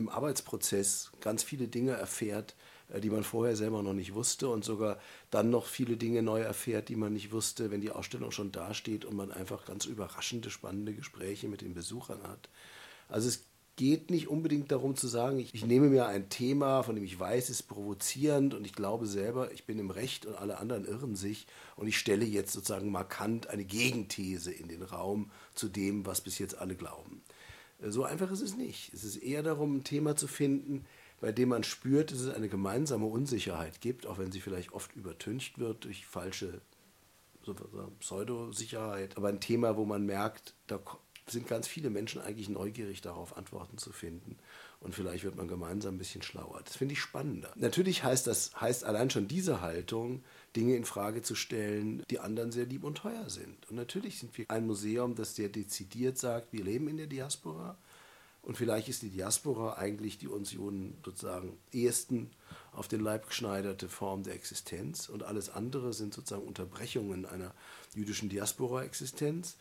im 0.00 0.08
Arbeitsprozess 0.08 1.12
ganz 1.20 1.44
viele 1.44 1.68
Dinge 1.68 1.92
erfährt, 1.92 2.56
äh, 2.88 3.00
die 3.00 3.10
man 3.10 3.22
vorher 3.22 3.54
selber 3.54 3.82
noch 3.82 3.92
nicht 3.92 4.14
wusste 4.14 4.48
und 4.48 4.64
sogar 4.64 4.98
dann 5.30 5.50
noch 5.50 5.66
viele 5.66 5.96
Dinge 5.96 6.22
neu 6.22 6.40
erfährt, 6.40 6.88
die 6.88 6.96
man 6.96 7.12
nicht 7.12 7.30
wusste, 7.30 7.70
wenn 7.70 7.80
die 7.80 7.92
Ausstellung 7.92 8.32
schon 8.32 8.50
dasteht 8.50 9.04
und 9.04 9.14
man 9.14 9.30
einfach 9.30 9.64
ganz 9.66 9.84
überraschende, 9.84 10.50
spannende 10.50 10.94
Gespräche 10.94 11.48
mit 11.48 11.60
den 11.60 11.74
Besuchern 11.74 12.22
hat. 12.24 12.48
Also 13.08 13.28
es 13.28 13.44
geht 13.76 14.10
nicht 14.10 14.28
unbedingt 14.28 14.70
darum 14.70 14.96
zu 14.96 15.08
sagen, 15.08 15.38
ich, 15.38 15.54
ich 15.54 15.64
nehme 15.64 15.88
mir 15.88 16.06
ein 16.06 16.28
Thema, 16.28 16.82
von 16.82 16.94
dem 16.94 17.04
ich 17.04 17.18
weiß, 17.18 17.44
es 17.44 17.60
ist 17.60 17.62
provozierend 17.62 18.54
und 18.54 18.64
ich 18.64 18.74
glaube 18.74 19.06
selber, 19.06 19.52
ich 19.52 19.64
bin 19.64 19.78
im 19.78 19.90
Recht 19.90 20.26
und 20.26 20.34
alle 20.34 20.58
anderen 20.58 20.84
irren 20.84 21.16
sich 21.16 21.46
und 21.76 21.86
ich 21.86 21.98
stelle 21.98 22.24
jetzt 22.24 22.52
sozusagen 22.52 22.90
markant 22.90 23.48
eine 23.48 23.64
Gegenthese 23.64 24.52
in 24.52 24.68
den 24.68 24.82
Raum 24.82 25.30
zu 25.54 25.68
dem, 25.68 26.04
was 26.04 26.20
bis 26.20 26.38
jetzt 26.38 26.58
alle 26.58 26.74
glauben. 26.74 27.22
So 27.82 28.04
einfach 28.04 28.30
ist 28.30 28.42
es 28.42 28.56
nicht. 28.56 28.92
Es 28.92 29.04
ist 29.04 29.16
eher 29.16 29.42
darum, 29.42 29.76
ein 29.76 29.84
Thema 29.84 30.14
zu 30.14 30.26
finden, 30.26 30.84
bei 31.20 31.32
dem 31.32 31.50
man 31.50 31.64
spürt, 31.64 32.12
dass 32.12 32.20
es 32.20 32.34
eine 32.34 32.48
gemeinsame 32.48 33.06
Unsicherheit 33.06 33.80
gibt, 33.80 34.06
auch 34.06 34.18
wenn 34.18 34.32
sie 34.32 34.40
vielleicht 34.40 34.72
oft 34.72 34.94
übertüncht 34.96 35.58
wird 35.58 35.84
durch 35.84 36.06
falsche 36.06 36.60
Pseudosicherheit. 38.00 39.16
Aber 39.16 39.28
ein 39.28 39.40
Thema, 39.40 39.76
wo 39.76 39.84
man 39.84 40.04
merkt, 40.04 40.54
da 40.66 40.78
sind 41.32 41.46
ganz 41.46 41.66
viele 41.68 41.90
Menschen 41.90 42.20
eigentlich 42.20 42.48
neugierig 42.48 43.00
darauf, 43.00 43.36
Antworten 43.36 43.78
zu 43.78 43.92
finden. 43.92 44.36
Und 44.80 44.94
vielleicht 44.94 45.24
wird 45.24 45.36
man 45.36 45.48
gemeinsam 45.48 45.94
ein 45.94 45.98
bisschen 45.98 46.22
schlauer. 46.22 46.60
Das 46.64 46.76
finde 46.76 46.94
ich 46.94 47.00
spannender. 47.00 47.52
Natürlich 47.54 48.02
heißt 48.02 48.26
das, 48.26 48.58
heißt 48.60 48.84
allein 48.84 49.10
schon 49.10 49.28
diese 49.28 49.60
Haltung, 49.60 50.22
Dinge 50.56 50.76
in 50.76 50.84
Frage 50.84 51.22
zu 51.22 51.34
stellen, 51.34 52.02
die 52.10 52.18
anderen 52.18 52.50
sehr 52.50 52.66
lieb 52.66 52.84
und 52.84 52.96
teuer 52.96 53.28
sind. 53.28 53.68
Und 53.68 53.76
natürlich 53.76 54.18
sind 54.18 54.36
wir 54.38 54.46
ein 54.48 54.66
Museum, 54.66 55.14
das 55.14 55.36
sehr 55.36 55.48
dezidiert 55.48 56.18
sagt, 56.18 56.52
wir 56.52 56.64
leben 56.64 56.88
in 56.88 56.96
der 56.96 57.06
Diaspora. 57.06 57.76
Und 58.42 58.56
vielleicht 58.56 58.88
ist 58.88 59.02
die 59.02 59.10
Diaspora 59.10 59.74
eigentlich 59.74 60.18
die 60.18 60.28
uns 60.28 60.52
Juden 60.52 60.96
sozusagen 61.04 61.58
ehesten 61.72 62.30
auf 62.72 62.88
den 62.88 63.00
Leib 63.00 63.26
geschneiderte 63.26 63.88
Form 63.88 64.22
der 64.22 64.34
Existenz. 64.34 65.08
Und 65.08 65.24
alles 65.24 65.50
andere 65.50 65.92
sind 65.92 66.14
sozusagen 66.14 66.46
Unterbrechungen 66.46 67.26
einer 67.26 67.52
jüdischen 67.94 68.28
Diaspora-Existenz. 68.28 69.56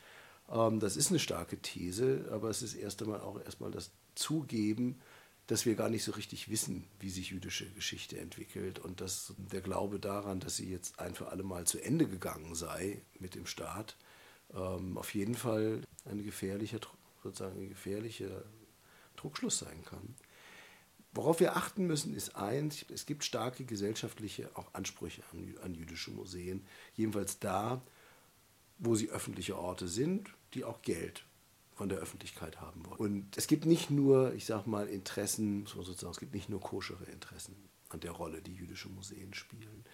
Ähm, 0.51 0.79
das 0.79 0.97
ist 0.97 1.09
eine 1.09 1.19
starke 1.19 1.61
These, 1.61 2.29
aber 2.31 2.49
es 2.49 2.61
ist 2.61 2.75
erst 2.75 3.01
einmal 3.01 3.21
auch 3.21 3.39
erstmal 3.41 3.71
das 3.71 3.91
Zugeben, 4.15 4.99
dass 5.47 5.65
wir 5.65 5.75
gar 5.75 5.89
nicht 5.89 6.03
so 6.03 6.11
richtig 6.11 6.49
wissen, 6.49 6.85
wie 6.99 7.09
sich 7.09 7.31
jüdische 7.31 7.67
Geschichte 7.71 8.19
entwickelt 8.19 8.77
und 8.77 9.01
dass 9.01 9.33
der 9.37 9.61
Glaube 9.61 9.99
daran, 9.99 10.39
dass 10.39 10.57
sie 10.57 10.69
jetzt 10.69 10.99
ein 10.99 11.15
für 11.15 11.29
alle 11.29 11.43
Mal 11.43 11.65
zu 11.65 11.79
Ende 11.79 12.07
gegangen 12.07 12.53
sei 12.53 13.01
mit 13.19 13.33
dem 13.33 13.47
Staat, 13.47 13.97
ähm, 14.53 14.97
auf 14.97 15.13
jeden 15.15 15.35
Fall 15.35 15.81
ein 16.05 16.23
gefährlicher, 16.23 16.79
sozusagen 17.23 17.61
ein 17.61 17.69
gefährlicher 17.69 18.43
Druckschluss 19.15 19.59
sein 19.59 19.83
kann. 19.85 20.15
Worauf 21.13 21.39
wir 21.39 21.55
achten 21.55 21.87
müssen, 21.87 22.13
ist 22.13 22.35
eins, 22.35 22.85
es 22.93 23.07
gibt 23.07 23.23
starke 23.23 23.65
gesellschaftliche 23.65 24.51
auch 24.55 24.71
Ansprüche 24.73 25.23
an, 25.33 25.55
an 25.63 25.73
jüdische 25.73 26.11
Museen, 26.11 26.63
jedenfalls 26.93 27.39
da, 27.39 27.81
wo 28.77 28.93
sie 28.93 29.09
öffentliche 29.09 29.57
Orte 29.57 29.87
sind, 29.87 30.29
die 30.53 30.63
auch 30.63 30.81
Geld 30.81 31.25
von 31.73 31.89
der 31.89 31.99
Öffentlichkeit 31.99 32.59
haben 32.59 32.85
wollen. 32.85 32.99
Und 32.99 33.37
es 33.37 33.47
gibt 33.47 33.65
nicht 33.65 33.89
nur, 33.89 34.33
ich 34.33 34.45
sag 34.45 34.67
mal, 34.67 34.87
Interessen, 34.87 35.65
sozusagen, 35.65 36.11
es 36.11 36.19
gibt 36.19 36.33
nicht 36.33 36.49
nur 36.49 36.59
koschere 36.59 37.05
Interessen 37.05 37.55
an 37.89 38.01
der 38.01 38.11
Rolle, 38.11 38.41
die 38.41 38.53
jüdische 38.53 38.89
Museen 38.89 39.33
spielen. 39.33 39.85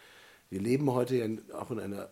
Wir 0.50 0.62
leben 0.62 0.92
heute 0.92 1.16
ja 1.16 1.28
auch 1.54 1.72
in 1.72 1.80
einer 1.80 2.10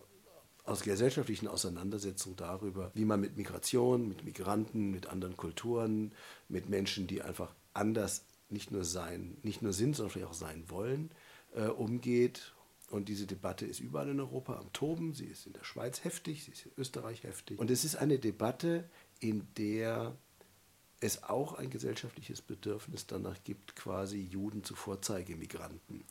aus 0.64 0.80
gesellschaftlichen 0.82 1.46
Auseinandersetzung 1.46 2.36
darüber, 2.36 2.90
wie 2.94 3.04
man 3.04 3.20
mit 3.20 3.36
Migration, 3.36 4.08
mit 4.08 4.24
Migranten, 4.24 4.90
mit 4.90 5.08
anderen 5.08 5.36
Kulturen, 5.36 6.12
mit 6.48 6.70
Menschen, 6.70 7.06
die 7.06 7.20
einfach 7.20 7.54
anders 7.74 8.24
nicht 8.48 8.70
nur 8.70 8.84
sein, 8.84 9.36
nicht 9.42 9.60
nur 9.60 9.72
sind, 9.72 9.96
sondern 9.96 10.12
vielleicht 10.12 10.30
auch 10.30 10.34
sein 10.34 10.64
wollen, 10.68 11.10
äh, 11.54 11.66
umgeht. 11.66 12.53
Und 12.94 13.08
diese 13.08 13.26
Debatte 13.26 13.66
ist 13.66 13.80
überall 13.80 14.08
in 14.08 14.20
Europa 14.20 14.56
am 14.56 14.72
Toben. 14.72 15.14
Sie 15.14 15.24
ist 15.24 15.48
in 15.48 15.52
der 15.52 15.64
Schweiz 15.64 16.04
heftig, 16.04 16.44
sie 16.44 16.52
ist 16.52 16.66
in 16.66 16.70
Österreich 16.76 17.24
heftig. 17.24 17.58
Und 17.58 17.68
es 17.72 17.84
ist 17.84 17.96
eine 17.96 18.20
Debatte, 18.20 18.88
in 19.18 19.48
der 19.58 20.16
es 21.00 21.24
auch 21.24 21.54
ein 21.54 21.70
gesellschaftliches 21.70 22.40
Bedürfnis 22.40 23.08
danach 23.08 23.42
gibt, 23.42 23.74
quasi 23.74 24.20
Juden 24.20 24.62
zu 24.62 24.76
Vorzeigemigranten, 24.76 26.04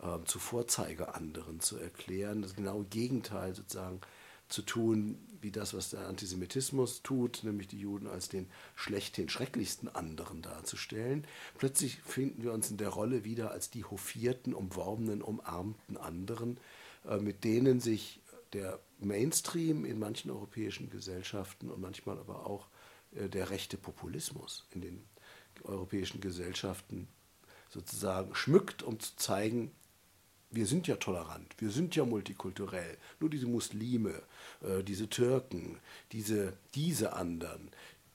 äh, 0.00 0.24
zu 0.24 0.38
Vorzeigeanderen 0.38 1.60
zu 1.60 1.76
erklären, 1.76 2.40
das 2.40 2.54
genaue 2.54 2.86
Gegenteil 2.86 3.54
sozusagen 3.54 4.00
zu 4.52 4.62
tun, 4.62 5.18
wie 5.40 5.50
das, 5.50 5.74
was 5.74 5.90
der 5.90 6.06
Antisemitismus 6.06 7.02
tut, 7.02 7.42
nämlich 7.42 7.68
die 7.68 7.80
Juden 7.80 8.06
als 8.06 8.28
den 8.28 8.46
schlechthin 8.76 9.28
schrecklichsten 9.28 9.88
anderen 9.88 10.42
darzustellen. 10.42 11.26
Plötzlich 11.58 12.00
finden 12.02 12.42
wir 12.42 12.52
uns 12.52 12.70
in 12.70 12.76
der 12.76 12.90
Rolle 12.90 13.24
wieder 13.24 13.50
als 13.50 13.70
die 13.70 13.84
hofierten, 13.84 14.54
umworbenen, 14.54 15.22
umarmten 15.22 15.96
anderen, 15.96 16.58
äh, 17.06 17.18
mit 17.18 17.44
denen 17.44 17.80
sich 17.80 18.20
der 18.52 18.78
Mainstream 19.00 19.84
in 19.84 19.98
manchen 19.98 20.30
europäischen 20.30 20.90
Gesellschaften 20.90 21.70
und 21.70 21.80
manchmal 21.80 22.18
aber 22.18 22.46
auch 22.46 22.68
äh, 23.16 23.28
der 23.28 23.50
rechte 23.50 23.76
Populismus 23.76 24.66
in 24.70 24.82
den 24.82 25.04
europäischen 25.64 26.20
Gesellschaften 26.20 27.08
sozusagen 27.68 28.34
schmückt, 28.34 28.82
um 28.82 29.00
zu 29.00 29.16
zeigen, 29.16 29.72
wir 30.52 30.66
sind 30.66 30.86
ja 30.86 30.96
tolerant, 30.96 31.54
wir 31.58 31.70
sind 31.70 31.96
ja 31.96 32.04
multikulturell. 32.04 32.96
Nur 33.20 33.30
diese 33.30 33.46
Muslime, 33.46 34.22
äh, 34.62 34.82
diese 34.84 35.08
Türken, 35.08 35.78
diese, 36.12 36.52
diese 36.74 37.14
anderen, 37.14 37.70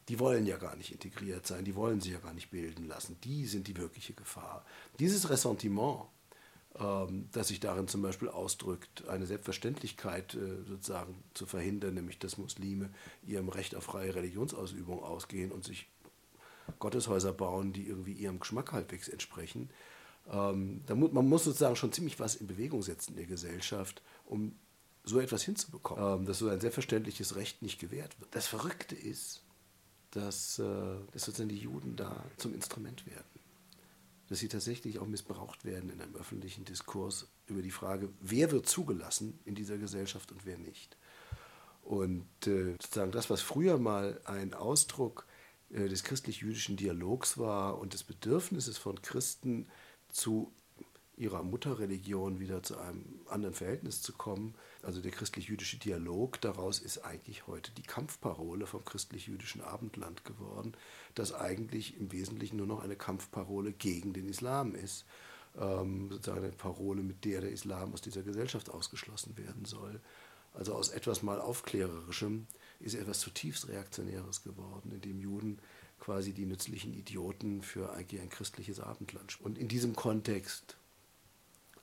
die 0.07 0.19
wollen 0.19 0.45
ja 0.45 0.57
gar 0.57 0.75
nicht 0.75 0.91
integriert 0.91 1.45
sein, 1.45 1.65
die 1.65 1.75
wollen 1.75 1.99
sich 1.99 2.13
ja 2.13 2.19
gar 2.19 2.33
nicht 2.33 2.49
bilden 2.49 2.87
lassen. 2.87 3.17
Die 3.23 3.45
sind 3.45 3.67
die 3.67 3.75
wirkliche 3.75 4.13
Gefahr. 4.13 4.63
Dieses 4.99 5.29
Ressentiment 5.29 6.05
ähm, 6.79 7.27
das 7.31 7.47
sich 7.47 7.59
darin 7.59 7.87
zum 7.87 8.01
Beispiel 8.01 8.29
ausdrückt, 8.29 9.07
eine 9.07 9.25
Selbstverständlichkeit 9.25 10.35
äh, 10.35 10.63
sozusagen 10.67 11.15
zu 11.33 11.45
verhindern, 11.45 11.95
nämlich 11.95 12.19
dass 12.19 12.37
Muslime 12.37 12.89
ihrem 13.25 13.49
Recht 13.49 13.75
auf 13.75 13.85
freie 13.85 14.13
Religionsausübung 14.13 15.03
ausgehen 15.03 15.51
und 15.51 15.63
sich 15.63 15.87
Gotteshäuser 16.79 17.33
bauen, 17.33 17.73
die 17.73 17.87
irgendwie 17.87 18.13
ihrem 18.13 18.39
Geschmack 18.39 18.73
halbwegs 18.73 19.07
entsprechen. 19.07 19.69
Ähm, 20.29 20.83
man 20.89 21.27
muss 21.27 21.45
sozusagen 21.45 21.75
schon 21.75 21.91
ziemlich 21.91 22.19
was 22.19 22.35
in 22.35 22.47
Bewegung 22.47 22.81
setzen 22.81 23.11
in 23.11 23.17
der 23.17 23.25
Gesellschaft, 23.25 24.01
um 24.25 24.55
so 25.03 25.19
etwas 25.19 25.43
hinzubekommen, 25.43 26.21
ähm, 26.21 26.25
dass 26.25 26.39
so 26.39 26.49
ein 26.49 26.59
selbstverständliches 26.59 27.35
Recht 27.35 27.61
nicht 27.61 27.79
gewährt 27.79 28.19
wird. 28.19 28.35
Das 28.35 28.47
Verrückte 28.47 28.95
ist, 28.95 29.43
dass, 30.11 30.59
äh, 30.59 30.63
dass 31.13 31.23
sozusagen 31.23 31.49
die 31.49 31.57
Juden 31.57 31.95
da 31.95 32.23
zum 32.37 32.53
Instrument 32.53 33.05
werden 33.05 33.37
dass 34.29 34.39
sie 34.39 34.49
tatsächlich 34.49 34.99
auch 34.99 35.07
missbraucht 35.07 35.65
werden 35.65 35.89
in 35.89 36.01
einem 36.01 36.15
öffentlichen 36.15 36.65
Diskurs 36.65 37.27
über 37.47 37.61
die 37.61 37.71
Frage, 37.71 38.09
wer 38.19 38.51
wird 38.51 38.67
zugelassen 38.67 39.39
in 39.45 39.55
dieser 39.55 39.77
Gesellschaft 39.77 40.31
und 40.31 40.45
wer 40.45 40.57
nicht. 40.57 40.97
Und 41.81 42.27
äh, 42.45 42.73
sozusagen 42.81 43.11
das, 43.11 43.29
was 43.29 43.41
früher 43.41 43.77
mal 43.77 44.19
ein 44.25 44.53
Ausdruck 44.53 45.25
äh, 45.69 45.87
des 45.87 46.03
christlich-jüdischen 46.03 46.75
Dialogs 46.75 47.37
war 47.37 47.79
und 47.79 47.93
des 47.93 48.03
Bedürfnisses 48.03 48.77
von 48.77 49.01
Christen 49.01 49.67
zu 50.09 50.51
ihrer 51.17 51.41
Mutterreligion 51.41 52.39
wieder 52.39 52.61
zu 52.61 52.77
einem 52.77 53.03
anderen 53.27 53.55
Verhältnis 53.55 54.01
zu 54.01 54.13
kommen. 54.13 54.53
Also 54.83 55.01
der 55.01 55.11
christlich-jüdische 55.11 55.77
Dialog 55.77 56.39
daraus 56.41 56.79
ist 56.79 56.99
eigentlich 56.99 57.47
heute 57.47 57.71
die 57.71 57.83
Kampfparole 57.83 58.67
vom 58.67 58.85
christlich-jüdischen 58.85 59.61
Abendland 59.61 60.23
geworden, 60.25 60.73
das 61.15 61.33
eigentlich 61.33 61.97
im 61.97 62.11
Wesentlichen 62.11 62.57
nur 62.57 62.67
noch 62.67 62.83
eine 62.83 62.95
Kampfparole 62.95 63.73
gegen 63.73 64.13
den 64.13 64.29
Islam 64.29 64.75
ist. 64.75 65.05
Ähm, 65.59 66.11
sozusagen 66.11 66.43
eine 66.43 66.51
Parole, 66.51 67.01
mit 67.01 67.25
der 67.25 67.41
der 67.41 67.51
Islam 67.51 67.93
aus 67.93 68.01
dieser 68.01 68.21
Gesellschaft 68.21 68.69
ausgeschlossen 68.69 69.35
werden 69.37 69.65
soll. 69.65 69.99
Also 70.53 70.75
aus 70.75 70.89
etwas 70.89 71.23
mal 71.23 71.41
Aufklärerischem 71.41 72.45
ist 72.79 72.93
etwas 72.93 73.19
zutiefst 73.19 73.67
Reaktionäres 73.67 74.43
geworden, 74.43 74.91
in 74.91 75.01
dem 75.01 75.19
Juden 75.19 75.59
quasi 75.99 76.33
die 76.33 76.45
nützlichen 76.45 76.93
Idioten 76.93 77.61
für 77.61 77.93
eigentlich 77.93 78.21
ein 78.21 78.29
christliches 78.29 78.79
Abendland. 78.79 79.39
Und 79.41 79.57
in 79.57 79.67
diesem 79.67 79.95
Kontext 79.95 80.77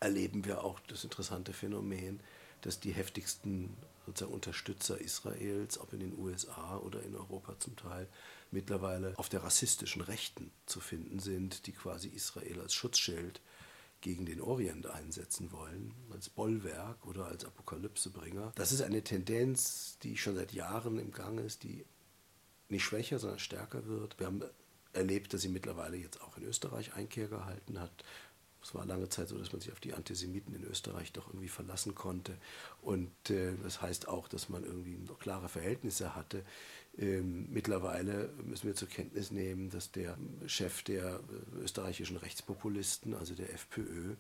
erleben 0.00 0.44
wir 0.44 0.64
auch 0.64 0.81
das 0.81 1.05
interessante 1.05 1.53
Phänomen, 1.53 2.20
dass 2.61 2.81
die 2.81 2.92
heftigsten 2.92 3.77
sozusagen 4.07 4.35
Unterstützer 4.35 5.00
Israels, 5.00 5.79
ob 5.79 5.92
in 5.92 6.00
den 6.00 6.18
USA 6.18 6.79
oder 6.79 7.03
in 7.03 7.14
Europa 7.14 7.59
zum 7.59 7.77
Teil, 7.77 8.09
mittlerweile 8.50 9.18
auf 9.18 9.29
der 9.29 9.42
rassistischen 9.42 10.03
Rechten 10.03 10.50
zu 10.66 10.81
finden 10.81 11.18
sind, 11.18 11.66
die 11.66 11.72
quasi 11.72 12.09
Israel 12.09 12.61
als 12.61 12.74
Schutzschild 12.74 13.40
gegen 14.00 14.27
den 14.27 14.42
Orient 14.42 14.87
einsetzen 14.87 15.50
wollen, 15.50 15.94
als 16.11 16.29
Bollwerk 16.29 17.07
oder 17.07 17.27
als 17.27 17.44
Apokalypsebringer. 17.46 18.53
Das 18.55 18.70
ist 18.70 18.83
eine 18.83 19.03
Tendenz, 19.03 19.98
die 20.03 20.18
schon 20.18 20.35
seit 20.35 20.53
Jahren 20.53 20.98
im 20.98 21.11
Gang 21.11 21.40
ist, 21.40 21.62
die 21.62 21.87
nicht 22.68 22.85
schwächer, 22.85 23.18
sondern 23.18 23.38
stärker 23.38 23.87
wird. 23.87 24.18
Wir 24.18 24.27
haben 24.27 24.42
erlebt, 24.92 25.35
dass 25.35 25.42
sie 25.42 25.48
mittlerweile 25.48 25.96
jetzt 25.96 26.20
auch 26.22 26.37
in 26.37 26.44
Österreich 26.44 26.94
Einkehr 26.94 27.29
gehalten 27.29 27.81
hat. 27.81 28.05
Es 28.62 28.74
war 28.74 28.87
lange 28.87 29.11
Zeit 29.11 29.29
so, 29.29 29.37
dass 29.37 29.53
man 29.53 29.61
sich 29.61 29.72
auf 29.72 29.81
die 29.81 29.92
Antisemiten 29.92 30.55
in 30.55 30.64
Österreich 30.64 31.12
doch 31.12 31.29
irgendwie 31.29 31.48
verlassen 31.48 31.94
konnte. 31.94 32.38
Und 32.81 33.12
äh, 33.29 33.53
das 33.62 33.83
heißt 33.83 34.09
auch, 34.09 34.27
dass 34.27 34.48
man 34.48 34.64
irgendwie 34.64 34.98
klare 35.18 35.50
Verhältnisse 35.50 36.14
hatte. 36.14 36.44
Ähm, 36.96 37.46
mittlerweile 37.50 38.33
müssen 38.42 38.66
wir 38.66 38.74
zur 38.74 38.88
Kenntnis 38.88 39.31
nehmen, 39.31 39.68
dass 39.68 39.92
der 39.92 40.16
Chef 40.46 40.83
der 40.83 41.20
äh, 41.20 41.62
österreichischen 41.62 42.16
Rechtspopulisten, 42.16 43.14
also 43.14 43.35
der 43.35 43.53
FPÖ, 43.53 44.14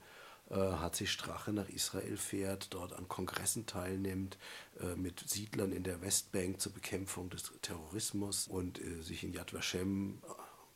HC 0.50 1.06
Strache 1.06 1.52
nach 1.52 1.68
Israel 1.68 2.16
fährt, 2.16 2.74
dort 2.74 2.92
an 2.92 3.08
Kongressen 3.08 3.66
teilnimmt, 3.66 4.38
äh, 4.80 4.94
mit 4.94 5.20
Siedlern 5.28 5.72
in 5.72 5.82
der 5.82 6.02
Westbank 6.02 6.60
zur 6.60 6.72
Bekämpfung 6.72 7.30
des 7.30 7.52
Terrorismus 7.62 8.48
und 8.48 8.80
äh, 8.80 9.02
sich 9.02 9.24
in 9.24 9.32
Yad 9.32 9.54
Vashem 9.54 10.22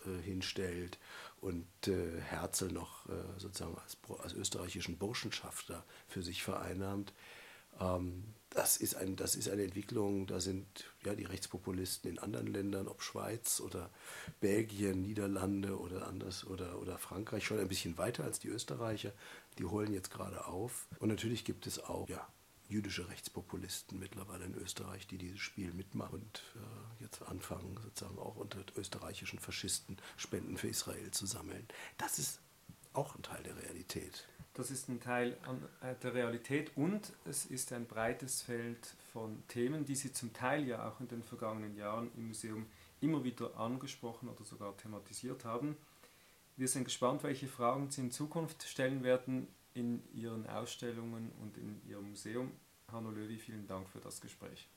äh, 0.07 0.23
hinstellt 0.23 0.99
und 1.41 1.67
äh, 1.87 2.21
Herzl 2.21 2.69
noch 2.69 3.09
äh, 3.09 3.13
sozusagen 3.39 3.77
als, 3.79 3.99
als, 4.23 4.33
österreichischen 4.33 4.97
Burschenschafter 4.97 5.85
für 6.09 6.23
sich 6.23 6.43
vereinnahmt. 6.43 7.13
Ähm, 7.81 8.25
das, 8.51 8.77
ist 8.77 8.95
ein, 8.97 9.17
das 9.17 9.35
ist 9.35 9.49
eine 9.49 9.63
Entwicklung, 9.63 10.27
da 10.27 10.41
sind 10.41 10.67
ja 11.05 11.15
die 11.15 11.25
Rechtspopulisten 11.25 12.11
in 12.11 12.19
anderen 12.19 12.47
Ländern, 12.47 12.89
ob 12.89 13.03
Schweiz 13.03 13.61
oder 13.61 13.91
Belgien, 14.41 15.03
Niederlande 15.03 15.79
oder 15.79 16.07
anders 16.07 16.47
oder, 16.47 16.79
oder 16.81 16.99
Frankreich 16.99 17.45
schon 17.45 17.59
ein 17.59 17.69
bisschen 17.69 17.99
weiter 17.99 18.25
als 18.25 18.39
die 18.41 18.49
Österreicher. 18.49 19.13
Die 19.59 19.65
holen 19.65 19.93
jetzt 19.93 20.11
gerade 20.11 20.47
auf. 20.47 20.87
Und 20.99 21.09
natürlich 21.09 21.45
gibt 21.45 21.67
es 21.67 21.83
auch 21.83 22.09
ja, 22.09 22.27
jüdische 22.69 23.09
Rechtspopulisten 23.09 23.99
mittlerweile 23.99 24.45
in 24.45 24.55
Österreich, 24.55 25.07
die 25.07 25.19
dieses 25.19 25.41
Spiel 25.41 25.73
mitmachen 25.73 26.21
und 26.21 26.43
äh, 26.57 27.03
jetzt 27.03 27.23
anfangen, 27.23 27.79
sozusagen 27.83 28.19
auch 28.19 28.37
unter 28.37 28.61
österreichischen 28.77 29.39
Faschisten 29.39 29.97
Spenden 30.17 30.57
für 30.57 30.69
Israel 30.69 31.11
zu 31.11 31.27
sammeln. 31.27 31.67
Das 31.97 32.19
ist 32.19 32.41
auch 32.99 33.15
ein 33.15 33.23
Teil 33.23 33.43
der 33.45 33.57
Realität. 33.57 34.27
Das 34.55 34.73
ist 34.73 34.89
ein 34.89 35.01
Teil 35.01 35.37
äh, 35.83 35.95
der 36.03 36.15
Realität 36.15 36.73
und 36.77 37.13
es 37.25 37.47
ist 37.47 37.73
ein 37.73 37.87
breites 37.87 38.43
Feld 38.43 38.95
von 39.13 39.41
Themen, 39.47 39.85
die 39.85 39.95
Sie 39.95 40.13
zum 40.13 40.33
Teil 40.33 40.67
ja 40.67 40.89
auch 40.89 40.99
in 40.99 41.07
den 41.07 41.23
vergangenen 41.23 41.77
Jahren 41.77 42.11
im 42.17 42.27
Museum 42.29 42.67
immer 43.01 43.23
wieder 43.23 43.57
angesprochen 43.57 44.29
oder 44.29 44.45
sogar 44.45 44.77
thematisiert 44.77 45.45
haben. 45.45 45.77
Wir 46.57 46.67
sind 46.67 46.85
gespannt, 46.85 47.23
welche 47.23 47.47
Fragen 47.47 47.89
Sie 47.93 48.01
in 48.01 48.11
Zukunft 48.11 48.65
stellen 48.65 49.05
werden 49.05 49.47
in 49.75 50.03
Ihren 50.13 50.49
Ausstellungen 50.49 51.31
und 51.41 51.57
in 51.57 51.81
Ihrem 51.89 52.09
Museum. 52.09 52.51
Hanno 52.91 53.11
Löwy, 53.11 53.39
vielen 53.39 53.69
Dank 53.69 53.89
für 53.89 54.01
das 54.01 54.21
Gespräch. 54.21 54.69